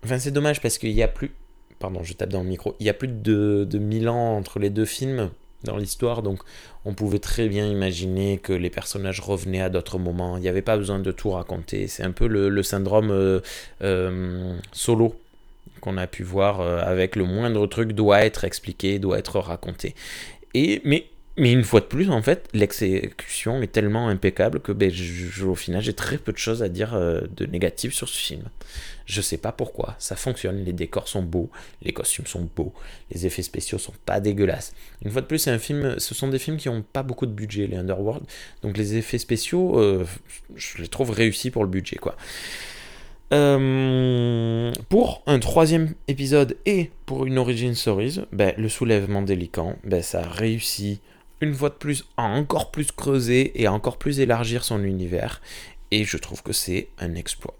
[0.04, 1.32] Enfin, c'est dommage parce qu'il y a plus.
[1.78, 2.76] Pardon, je tape dans le micro.
[2.80, 5.30] Il y a plus de, de 1000 ans entre les deux films
[5.64, 6.40] dans l'histoire, donc
[6.84, 10.36] on pouvait très bien imaginer que les personnages revenaient à d'autres moments.
[10.36, 11.86] Il n'y avait pas besoin de tout raconter.
[11.86, 13.40] C'est un peu le, syndrome euh,
[13.82, 15.14] euh, solo
[15.80, 19.94] qu'on a pu voir euh, avec le moindre truc doit être expliqué, doit être raconté.
[20.54, 24.92] Et mais mais une fois de plus, en fait, l'exécution est tellement impeccable que ben,
[25.44, 28.42] au final, j'ai très peu de choses à dire de négatif sur ce film.
[29.06, 31.50] Je sais pas pourquoi, ça fonctionne, les décors sont beaux,
[31.82, 32.72] les costumes sont beaux,
[33.10, 34.74] les effets spéciaux sont pas dégueulasses.
[35.04, 37.26] Une fois de plus, c'est un film, ce sont des films qui ont pas beaucoup
[37.26, 38.24] de budget, les Underworld,
[38.62, 40.06] donc les effets spéciaux, euh,
[40.54, 42.16] je les trouve réussis pour le budget, quoi.
[43.32, 50.02] Euh, pour un troisième épisode et pour une Origin Stories, ben, le soulèvement délicat, ben,
[50.02, 51.00] ça a réussi
[51.42, 55.42] une fois de plus à encore plus creuser et à encore plus élargir son univers.
[55.90, 57.56] Et je trouve que c'est un exploit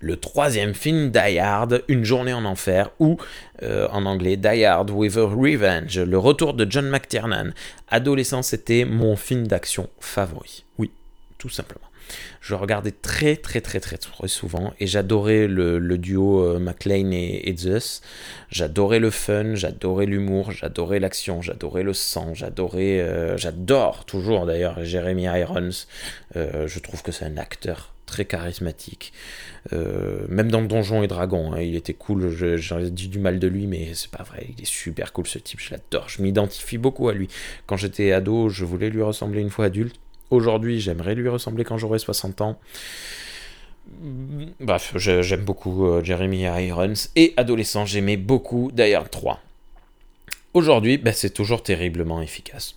[0.00, 3.18] le troisième film Die Hard, Une journée en enfer, ou
[3.62, 7.50] euh, en anglais Die Hard with a Revenge, le retour de John McTiernan.
[7.88, 10.64] Adolescent, c'était mon film d'action favori.
[10.78, 10.90] Oui,
[11.38, 11.89] tout simplement.
[12.40, 17.54] Je regardais très très très très très souvent et j'adorais le, duo euh, McLean et,
[17.56, 18.02] Zeus.
[18.50, 24.84] J'adorais le fun, j'adorais l'humour, j'adorais l'action, j'adorais le sang, j'adorais, euh, j'adore toujours d'ailleurs
[24.84, 25.70] Jeremy Irons.
[26.34, 29.12] je trouve que c'est un acteur très charismatique.
[29.72, 32.28] Euh, même dans Donjon et Dragon, hein, il était cool.
[32.56, 34.48] J'en dit du mal de lui, mais c'est pas vrai.
[34.56, 36.08] Il est super cool ce type, je l'adore.
[36.08, 37.28] Je m'identifie beaucoup à lui.
[37.66, 39.96] Quand j'étais ado, je voulais lui ressembler une fois adulte.
[40.30, 42.58] Aujourd'hui, j'aimerais lui ressembler quand j'aurai 60 ans.
[44.60, 46.94] Bref, j'aime beaucoup euh, Jeremy Irons.
[47.16, 49.40] Et adolescent, j'aimais beaucoup d'ailleurs 3.
[50.54, 52.76] Aujourd'hui, bah, c'est toujours terriblement efficace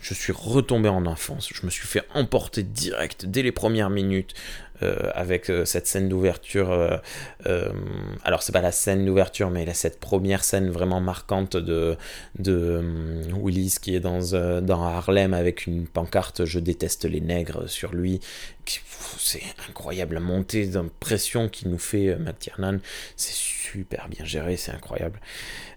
[0.00, 1.50] je suis retombé en enfance.
[1.52, 4.34] Je me suis fait emporter direct dès les premières minutes
[4.82, 6.70] euh, avec euh, cette scène d'ouverture.
[6.70, 7.72] Euh,
[8.24, 11.96] alors, c'est pas la scène d'ouverture, mais cette première scène vraiment marquante de,
[12.38, 12.82] de
[13.34, 14.20] Willis qui est dans,
[14.60, 18.20] dans Harlem avec une pancarte Je déteste les nègres sur lui.
[19.18, 22.78] C'est incroyable la montée d'impression qui nous fait McTiernan.
[23.16, 25.20] C'est super bien géré, c'est incroyable.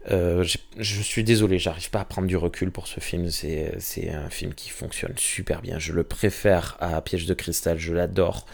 [0.09, 3.29] Je suis désolé, j'arrive pas à prendre du recul pour ce film.
[3.29, 5.79] C'est un film qui fonctionne super bien.
[5.79, 8.45] Je le préfère à Piège de cristal, je l'adore.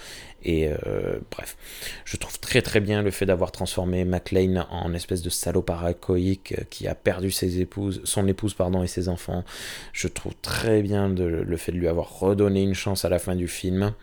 [0.44, 1.58] Et euh, bref,
[2.06, 6.54] je trouve très très bien le fait d'avoir transformé McLean en espèce de salaud paracoïque
[6.58, 9.44] euh, qui a perdu ses épouses, son épouse pardon et ses enfants.
[9.92, 13.36] Je trouve très bien le fait de lui avoir redonné une chance à la fin
[13.36, 13.94] du film.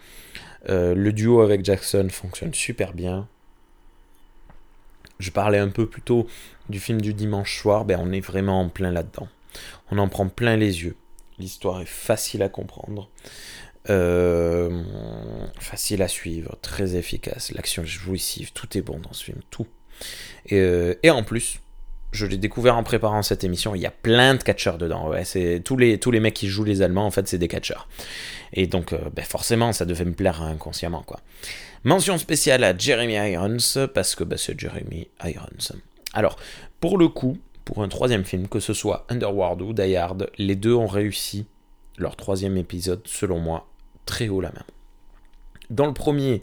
[0.68, 3.28] Euh, le duo avec Jackson fonctionne super bien.
[5.18, 6.26] Je parlais un peu plus tôt
[6.68, 9.28] du film du dimanche soir, ben on est vraiment en plein là-dedans.
[9.90, 10.96] On en prend plein les yeux.
[11.38, 13.08] L'histoire est facile à comprendre.
[13.88, 14.82] Euh,
[15.60, 19.68] facile à suivre, très efficace, l'action jouissive, tout est bon dans ce film, tout.
[20.46, 21.60] Et, euh, et en plus,
[22.10, 25.12] je l'ai découvert en préparant cette émission, il y a plein de catcheurs dedans.
[25.24, 27.88] C'est tous les, tous mecs qui jouent les Allemands, en fait, c'est des catcheurs.
[28.52, 31.20] Et donc, euh, ben forcément, ça devait me plaire inconsciemment, quoi.
[31.86, 35.76] Mention spéciale à Jeremy Irons, parce que ben, c'est Jeremy Irons.
[36.14, 36.34] Alors,
[36.80, 40.56] pour le coup, pour un troisième film, que ce soit Underworld ou Die Hard, les
[40.56, 41.46] deux ont réussi
[41.96, 43.68] leur troisième épisode, selon moi,
[44.04, 44.64] très haut la main.
[45.70, 46.42] Dans le premier,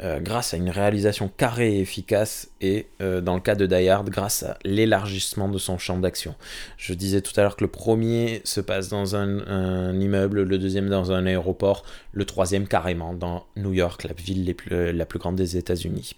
[0.00, 3.88] euh, grâce à une réalisation carrée et efficace, et euh, dans le cas de Die
[3.88, 6.34] Hard, grâce à l'élargissement de son champ d'action.
[6.76, 10.88] Je disais tout à l'heure que le premier se passe dans un, immeuble, le deuxième
[10.88, 15.56] dans un aéroport, le troisième carrément dans New York, la ville la plus grande des
[15.56, 16.14] États-Unis.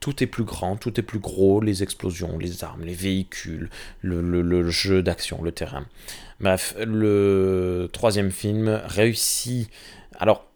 [0.00, 3.70] Tout est plus grand, tout est plus gros, les explosions, les armes, les véhicules,
[4.02, 5.86] le jeu d'action, le terrain.
[6.40, 9.68] Bref, le troisième film réussit.
[10.18, 10.47] Alors,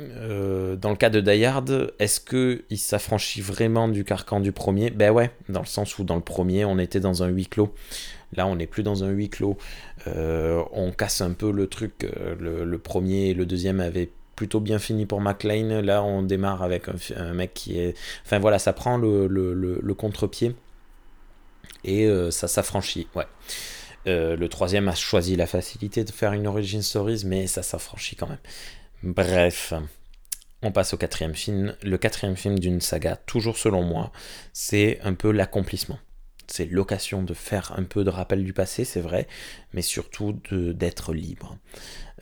[0.00, 4.90] euh, dans le cas de Die Hard, est-ce qu'il s'affranchit vraiment du carcan du premier?
[4.90, 7.74] Ben ouais, dans le sens où dans le premier, on était dans un huis clos.
[8.34, 9.56] Là, on n'est plus dans un huis clos.
[10.06, 12.04] Euh, on casse un peu le truc.
[12.04, 15.80] Euh, le, premier et le deuxième avaient plutôt bien fini pour McLean.
[15.82, 16.84] Là, on démarre avec
[17.16, 17.96] un, mec qui est...
[18.24, 20.54] Enfin voilà, ça prend le, contre-pied.
[21.84, 23.24] Et ça s'affranchit, ouais.
[24.06, 28.28] le troisième a choisi la facilité de faire une origin stories, mais ça s'affranchit quand
[28.28, 28.38] même.
[29.04, 29.74] Bref,
[30.60, 31.76] on passe au quatrième film.
[31.84, 34.10] Le quatrième film d'une saga, toujours selon moi,
[34.52, 36.00] c'est un peu l'accomplissement.
[36.48, 39.28] C'est l'occasion de faire un peu de rappel du passé, c'est vrai,
[39.72, 41.58] mais surtout d'être libre.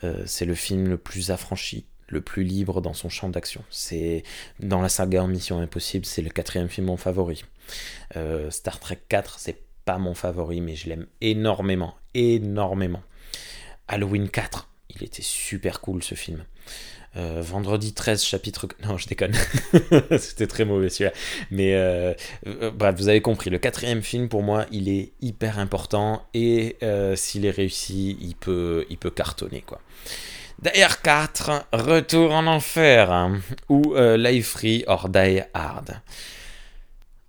[0.03, 3.63] Euh, c'est le film le plus affranchi, le plus libre dans son champ d'action.
[3.71, 4.21] C'est
[4.59, 7.43] dans la saga en Mission Impossible, c'est le quatrième film mon favori.
[8.17, 13.01] Euh, Star Trek 4, c'est pas mon favori, mais je l'aime énormément, énormément.
[13.87, 16.45] Halloween 4, il était super cool ce film.
[17.15, 18.67] Euh, vendredi 13, chapitre.
[18.83, 19.33] Non, je déconne.
[20.19, 21.13] C'était très mauvais celui-là.
[21.49, 22.13] Mais euh,
[22.45, 23.49] euh, bref, vous avez compris.
[23.49, 26.23] Le quatrième film, pour moi, il est hyper important.
[26.33, 26.77] Et
[27.15, 29.61] s'il est réussi, il peut, il peut cartonner.
[29.61, 29.81] quoi.
[30.61, 33.11] D'ailleurs 4, Retour en enfer.
[33.11, 36.01] Hein, ou Life Free or Die Hard.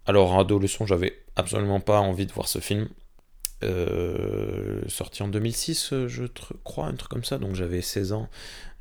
[0.06, 2.88] Alors, en adolescent, j'avais absolument pas envie de voir ce film.
[4.88, 6.24] Sorti en 2006, euh, je
[6.64, 8.28] crois, un truc comme ça, donc j'avais 16 ans.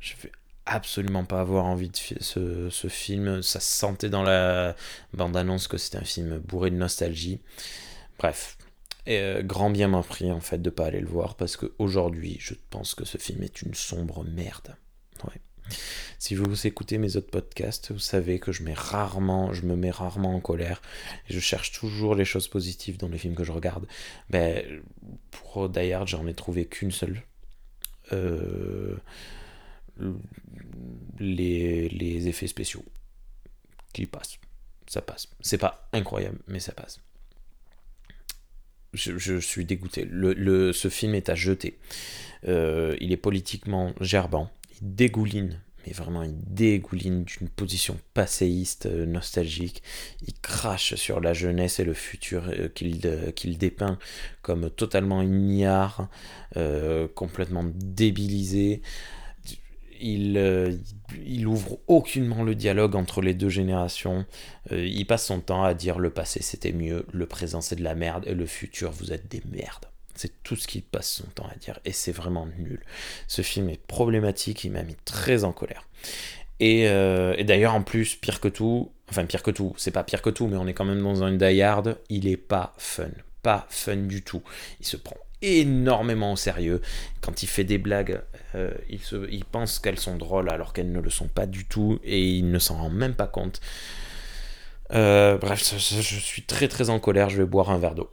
[0.00, 0.30] Je vais
[0.68, 3.42] absolument pas avoir envie de ce, film.
[3.42, 4.76] Ça se sentait dans la
[5.12, 7.40] bande-annonce que c'était un film bourré de nostalgie.
[8.18, 8.58] Bref,
[9.08, 12.54] euh, grand bien m'a pris en fait de pas aller le voir parce qu'aujourd'hui, je
[12.70, 14.76] pense que ce film est une sombre merde.
[16.18, 19.90] Si vous écoutez mes autres podcasts, vous savez que je, mets rarement, je me mets
[19.90, 20.82] rarement en colère.
[21.28, 23.86] Je cherche toujours les choses positives dans les films que je regarde.
[24.30, 24.64] Ben,
[25.30, 27.22] pour Die Hard, j'en ai trouvé qu'une seule.
[28.12, 28.96] Euh,
[31.18, 32.84] les, effets spéciaux
[33.92, 34.38] qui passent.
[34.86, 35.28] Ça passe.
[35.40, 37.00] C'est pas incroyable, mais ça passe.
[38.94, 40.06] Je, suis dégoûté.
[40.10, 41.78] Le, ce film est à jeter.
[42.46, 49.82] Euh, il est politiquement gerbant dégouline, mais vraiment il dégouline d'une position passéiste, euh, nostalgique.
[50.26, 53.98] Il crache sur la jeunesse et le futur euh, qu'il dépeint
[54.40, 56.08] comme totalement ignare,
[57.14, 58.80] complètement débilisé.
[60.00, 60.80] Il,
[61.26, 64.26] il, ouvre aucunement le dialogue entre les deux générations.
[64.70, 67.94] il passe son temps à dire le passé c'était mieux, le présent c'est de la
[67.94, 69.86] merde et le futur vous êtes des merdes.
[70.14, 71.78] C'est tout ce qu'il passe son temps à dire.
[71.84, 72.80] Et c'est vraiment nul.
[73.28, 75.86] Ce film est problématique, il m'a mis très en colère.
[76.60, 80.22] Euh, et, d'ailleurs, en plus, pire que tout, enfin pire que tout, c'est pas pire
[80.22, 83.10] que tout, mais on est quand même dans un die hard, il est pas fun.
[83.42, 84.42] Pas fun du tout.
[84.80, 86.80] Il se prend énormément au sérieux.
[87.20, 88.22] Quand il fait des blagues,
[88.54, 91.64] euh, il, se, il pense qu'elles sont drôles alors qu'elles ne le sont pas du
[91.64, 93.60] tout et il ne s'en rend même pas compte.
[94.92, 98.10] Euh, bref, je suis très très en colère, je vais boire un verre d'eau.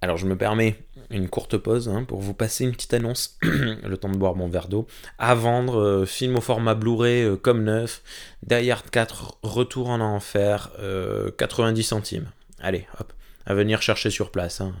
[0.00, 0.76] Alors je me permets
[1.08, 4.48] une courte pause hein, pour vous passer une petite annonce, le temps de boire mon
[4.48, 4.86] verre d'eau.
[5.18, 8.02] À vendre, euh, film au format Blu-ray comme neuf,
[8.42, 10.72] Die Hard 4, Retour en enfer,
[11.38, 12.30] 90 euh, centimes.
[12.60, 13.12] Allez, hop,
[13.46, 14.60] à venir chercher sur place.
[14.60, 14.74] Hein.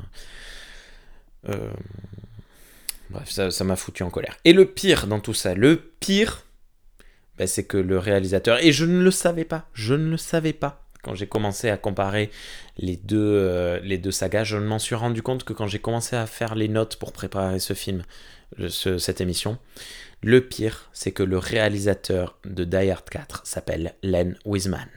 [3.10, 4.36] Bref, ça m'a foutu en colère.
[4.44, 6.44] Et le pire dans tout ça, le pire,
[7.38, 10.52] ben, c'est que le réalisateur, et je ne le savais pas, je ne le savais
[10.52, 12.30] pas, quand j'ai commencé à comparer
[12.78, 16.16] les deux, euh, les deux sagas, je m'en suis rendu compte que quand j'ai commencé
[16.16, 18.02] à faire les notes pour préparer ce film,
[18.68, 19.58] cette émission,
[20.22, 24.88] le pire, c'est que le réalisateur de Die Hard 4 s'appelle Len Wiseman.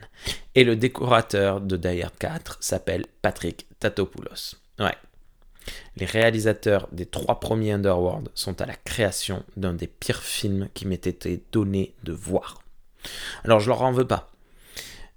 [0.54, 4.56] Et le décorateur de Die Hard 4 s'appelle Patrick Tatopoulos.
[4.78, 4.96] Ouais.
[5.96, 10.86] Les réalisateurs des trois premiers Underworld sont à la création d'un des pires films qui
[10.86, 12.62] m'ait été donné de voir.
[13.44, 14.30] Alors je leur en veux pas.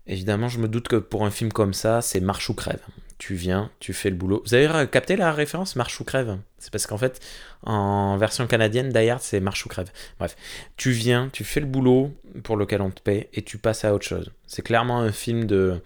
[0.07, 2.81] Évidemment, je me doute que pour un film comme ça, c'est marche ou crève.
[3.17, 4.41] tu viens, tu fais le boulot.
[4.45, 6.39] Vous avez capté la référence Marche ou crève?
[6.57, 7.19] C'est parce qu'en fait,
[7.61, 9.91] en version canadienne, Die c'est Marche ou crève.
[10.17, 10.35] Bref,
[10.75, 12.11] tu viens, tu fais le boulot
[12.43, 14.31] pour lequel on te paie et tu passes à autre chose.
[14.47, 15.81] C'est clairement un film de,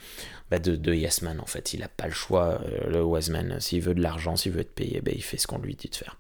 [0.50, 1.74] bah de, Yes Man en fait.
[1.74, 3.60] Il n'a pas le choix, euh, le Wiseman.
[3.60, 5.90] S'il veut de l'argent, s'il veut être payé, bah, il fait ce qu'on lui dit
[5.90, 6.18] de faire.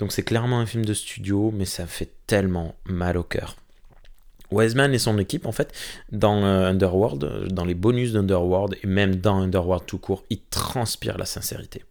[0.00, 3.56] Donc c'est clairement un film de studio, mais ça fait tellement mal au cœur.
[4.50, 5.72] Wiseman et son équipe, en fait,
[6.12, 10.42] dans euh, Underworld, euh, dans les bonus d'Underworld et même dans Underworld tout court, ils
[10.42, 11.84] transpirent la sincérité.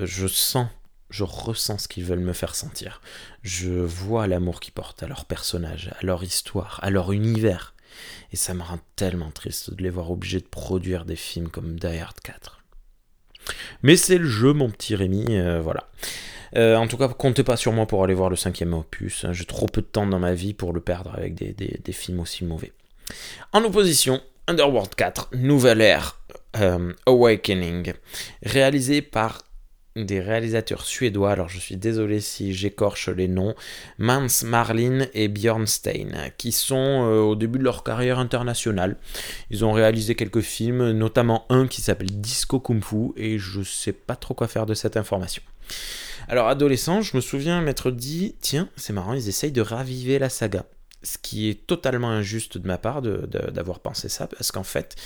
[0.00, 0.68] Euh, je sens,
[1.10, 3.00] je ressens ce qu'ils veulent me faire sentir.
[3.42, 7.74] Je vois l'amour qu'ils portent à leur personnage, à leur histoire, à leur univers.
[8.32, 11.78] Et ça me rend tellement triste de les voir obligés de produire des films comme
[11.78, 12.62] Die Hard 4.
[13.82, 15.88] Mais c'est le jeu, mon petit Rémi, voilà.
[16.54, 19.26] Euh, en tout cas, comptez pas sur moi pour aller voir le cinquième opus.
[19.32, 22.44] J'ai trop peu de temps dans ma vie pour le perdre avec des, films aussi
[22.44, 22.72] mauvais.
[23.52, 26.20] En opposition, Underworld 4, Nouvelle Ère,
[26.56, 27.92] euh, Awakening,
[28.42, 29.42] réalisé par
[29.96, 33.54] des réalisateurs suédois, alors je suis désolé si j'écorche les noms,
[33.98, 38.96] Mans Marlin et Bjornstein, qui sont euh, au début de leur carrière internationale.
[39.50, 43.92] Ils ont réalisé quelques films, notamment un qui s'appelle Disco Kung Fu, et je sais
[43.92, 45.42] pas trop quoi faire de cette information.
[46.28, 50.28] Alors, adolescent, je me souviens m'être dit, tiens, c'est marrant, ils essayent de raviver la
[50.28, 50.64] saga.
[51.02, 54.96] Ce qui est totalement injuste de ma part d'avoir pensé ça, parce qu'en fait,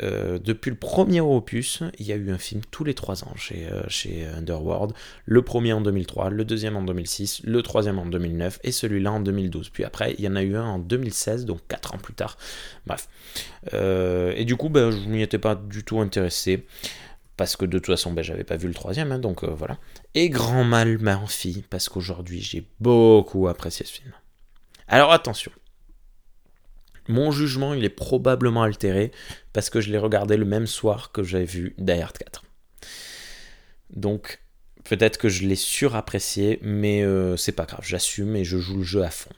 [0.00, 3.34] euh, depuis le premier opus, il y a eu un film tous les trois ans
[3.36, 4.94] chez, euh, Underworld.
[5.26, 9.20] Le premier en 2003, le deuxième en 2006, le troisième en 2009 et celui-là en
[9.20, 9.68] 2012.
[9.68, 12.38] Puis après, il y en a eu un en 2016, donc quatre ans plus tard.
[12.86, 13.08] Bref.
[13.74, 16.64] Euh, et du coup, ben, je n'y étais pas du tout intéressé
[17.42, 19.76] parce que de toute façon, ben, j'avais pas vu le troisième, hein, donc euh, voilà.
[20.14, 24.12] Et grand mal ma fille, parce qu'aujourd'hui, j'ai beaucoup apprécié ce film.
[24.86, 25.50] Alors attention,
[27.08, 29.10] mon jugement, il est probablement altéré,
[29.52, 32.44] parce que je l'ai regardé le même soir que j'avais vu Die Hard 4.
[33.90, 34.38] Donc,
[34.84, 38.84] peut-être que je l'ai surapprécié, mais euh, c'est pas grave, j'assume et je joue le
[38.84, 39.30] jeu à fond.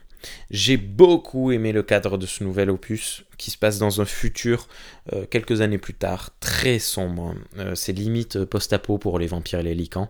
[0.49, 4.67] J'ai beaucoup aimé le cadre de ce nouvel opus qui se passe dans un futur
[5.13, 7.35] euh, quelques années plus tard, très sombre.
[7.57, 10.09] Euh, c'est limite post-apo pour les vampires et les licans.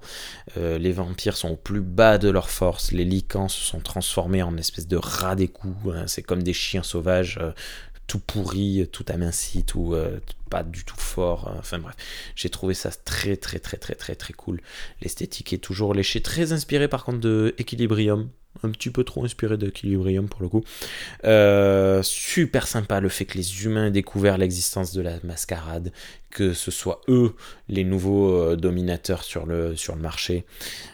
[0.57, 4.43] Euh, les vampires sont au plus bas de leur force, les licans se sont transformés
[4.43, 5.93] en espèce de rats des coups.
[5.93, 6.05] Hein.
[6.07, 7.39] c'est comme des chiens sauvages
[8.07, 9.95] tout pourri, tout aminci, tout
[10.51, 11.51] pas du tout fort.
[11.57, 11.95] enfin bref,
[12.35, 14.61] j'ai trouvé ça très très très très très très cool.
[15.01, 18.29] L'esthétique est toujours léchée, très inspirée par contre de Equilibrium,
[18.63, 20.63] un petit peu trop inspiré d'Equilibrium pour le coup.
[21.23, 25.91] Euh, super sympa le fait que les humains aient découvert l'existence de la mascarade,
[26.29, 27.35] que ce soit eux
[27.69, 30.45] les nouveaux euh, dominateurs sur le, sur le marché.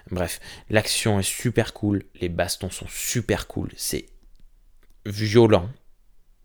[0.10, 0.40] Bref,
[0.70, 4.06] l'action est super cool, les bastons sont super cool, c'est
[5.06, 5.70] violent.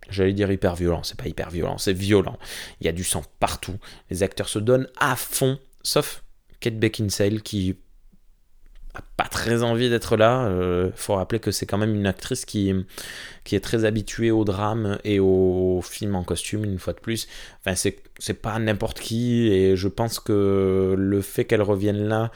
[0.09, 2.39] J'allais dire hyper violent, c'est pas hyper violent, c'est violent.
[2.81, 3.77] Il y a du sang partout,
[4.11, 6.23] les acteurs se donnent à fond, sauf
[6.61, 7.77] Kate Beckinsale qui
[9.16, 10.47] pas très envie d'être là.
[10.49, 12.72] Il euh, faut rappeler que c'est quand même une actrice qui,
[13.44, 17.28] qui est très habituée au drame et au film en costume, une fois de plus.
[17.61, 17.74] Enfin,
[18.18, 22.30] c'est pas n'importe qui, et je pense que le fait qu'elle revienne là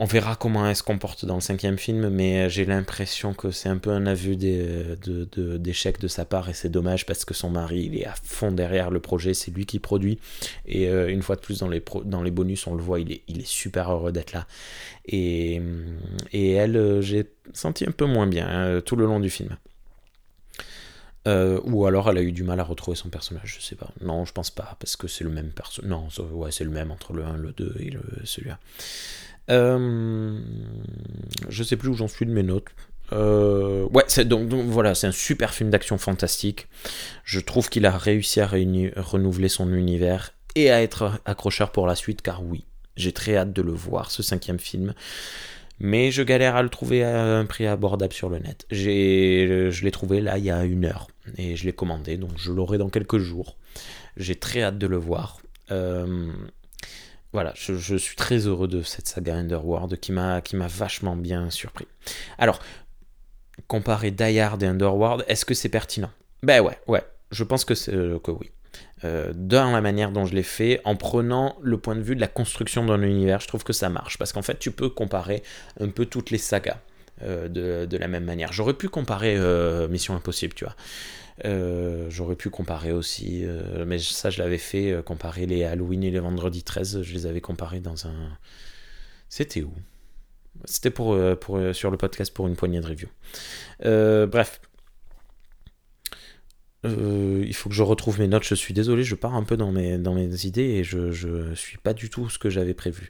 [0.00, 3.68] on verra comment elle se comporte dans le cinquième film, mais j'ai l'impression que c'est
[3.68, 7.90] un peu un aveu d'échec de, sa part et c'est dommage parce que son mari
[7.92, 10.20] il est à fond derrière le projet, c'est lui qui produit
[10.66, 11.68] et euh, une fois de plus dans
[12.22, 14.46] les, bonus on le voit, il est, super heureux d'être là
[15.04, 15.60] et,
[16.32, 19.56] et elle euh, j'ai senti un peu moins bien hein, tout le long du film.
[21.26, 23.90] Euh, ou alors elle a eu du mal à retrouver son personnage, je sais pas.
[24.00, 25.90] Non, je pense pas, parce que c'est le même personnage.
[25.90, 28.58] Non, ouais, c'est le même entre le 1, le 2 et le, celui-là.
[29.50, 30.38] Euh,
[31.48, 32.66] je sais plus où j'en suis de mes notes.
[33.12, 36.68] Euh, ouais, c'est donc, voilà, c'est un super film d'action fantastique.
[37.24, 41.94] Je trouve qu'il a réussi à renouveler son univers et à être accrocheur pour la
[41.94, 42.64] suite, car oui,
[42.96, 44.94] j'ai très hâte de le voir, ce cinquième film.
[45.80, 48.66] Mais je galère à le trouver à un prix abordable sur le net.
[48.70, 52.50] Je l'ai trouvé là il y a une heure et je l'ai commandé, donc je
[52.50, 53.56] l'aurai dans quelques jours.
[54.16, 55.40] J'ai très hâte de le voir.
[55.70, 56.32] Euh,
[57.32, 61.86] voilà, je, suis très heureux de cette saga Underworld qui m'a vachement bien surpris.
[62.38, 62.60] Alors,
[63.66, 66.10] comparer Die Hard et Underworld, est-ce que c'est pertinent?
[66.42, 68.50] Ben ouais, ouais, je pense que, euh, que oui.
[69.04, 72.20] Euh, dans la manière dont je l'ai fait, en prenant le point de vue de
[72.20, 74.18] la construction d'un univers, je trouve que ça marche.
[74.18, 75.42] Parce qu'en fait, tu peux comparer
[75.80, 76.78] un peu toutes les sagas
[77.22, 78.52] euh, de, de, la même manière.
[78.52, 79.36] J'aurais pu comparer
[79.88, 80.76] Mission Impossible, tu vois.
[81.44, 86.02] Euh, j'aurais pu comparer aussi, euh, mais ça je l'avais fait, euh, comparer les Halloween
[86.02, 88.38] et les Vendredi 13, je les avais comparés dans un...
[89.28, 89.72] C'était où?
[90.64, 93.08] C'était pour, pour, sur le podcast pour une poignée de review.
[94.26, 94.60] bref.
[96.84, 98.44] Il faut que je retrouve mes notes.
[98.44, 101.54] Je suis désolé, je pars un peu dans mes, dans mes idées et je ne
[101.54, 103.06] suis pas du tout ce que j'avais prévu.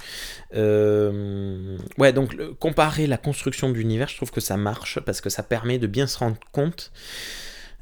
[0.52, 5.78] Ouais, donc comparer la construction d'univers, je trouve que ça marche parce que ça permet
[5.78, 6.92] de bien se rendre compte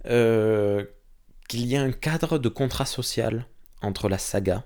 [0.09, 0.85] euh,
[1.49, 3.47] qu'il y a un cadre de contrat social
[3.83, 4.65] entre la saga,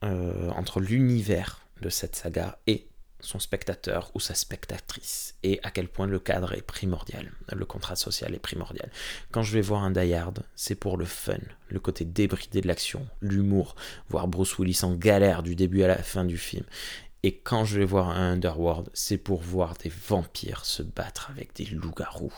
[0.00, 2.88] entre l'univers de cette saga et
[3.20, 7.96] son spectateur ou sa spectatrice et à quel point le cadre est primordial, le contrat
[7.96, 8.90] social est primordial.
[9.32, 11.38] Quand je vais voir un Die Hard, c'est pour le fun,
[11.68, 13.74] le côté débridé de l'action, l'humour,
[14.08, 16.64] voir Bruce Willis en galère du début à la fin du film.
[17.24, 21.54] Et quand je vais voir un Underworld, c'est pour voir des vampires se battre avec
[21.56, 22.32] des loups-garous,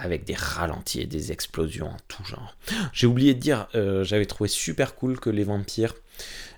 [0.00, 2.56] avec des ralentis et des explosions en tout genre.
[2.92, 5.94] J'ai oublié de dire, euh, j'avais trouvé super cool que les vampires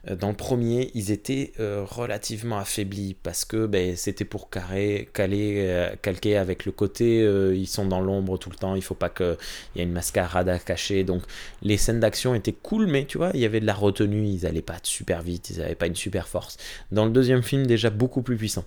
[0.09, 5.09] euh, dans le premier, ils étaient euh, relativement affaiblis parce que ben, c'était pour carrer,
[5.13, 7.21] caler, calquer avec le côté,
[7.55, 9.37] ils sont dans l'ombre tout le temps, il faut pas qu'il
[9.77, 11.05] y ait une mascarade à cacher.
[11.05, 11.23] Donc
[11.63, 14.47] les scènes d'action étaient cool, mais tu vois, il y avait de la retenue, ils
[14.47, 16.57] allaient pas super vite, ils n'avaient pas une super force.
[16.91, 18.65] Dans le deuxième film, déjà beaucoup plus puissant.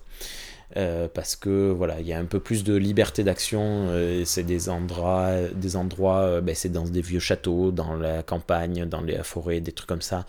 [0.76, 3.88] Euh, parce que voilà, il y a un peu plus de liberté d'action.
[3.88, 8.84] Euh, c'est des endroits, des euh, ben, c'est dans des vieux châteaux, dans la campagne,
[8.84, 10.26] dans les forêts, des trucs comme ça.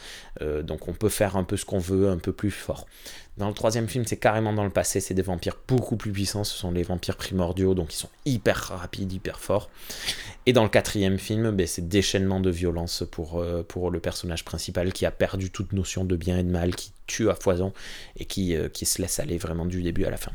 [0.63, 2.85] donc on peut faire un peu ce qu'on veut, un peu plus fort.
[3.37, 6.43] Dans le troisième film, c'est carrément dans le passé, c'est des vampires beaucoup plus puissants,
[6.43, 9.69] ce sont les vampires primordiaux, donc ils sont hyper rapides, hyper forts.
[10.47, 14.43] Et dans le quatrième film, ben, c'est déchaînement de violence pour, euh, pour le personnage
[14.43, 17.73] principal qui a perdu toute notion de bien et de mal, qui tue à foison
[18.17, 20.31] et qui, euh, qui se laisse aller vraiment du début à la fin.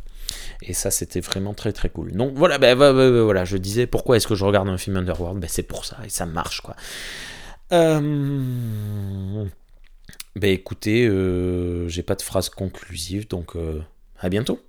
[0.63, 2.13] Et ça, c'était vraiment très très cool.
[2.13, 5.41] Donc voilà, ben, voilà je disais pourquoi est-ce que je regarde un film Underworld?
[5.41, 6.77] Ben, C'est pour ça, et ça marche quoi.
[7.73, 9.45] Euh...
[10.35, 13.83] Ben écoutez, euh, j'ai pas de phrase conclusive, donc euh,
[14.19, 14.61] à bientôt.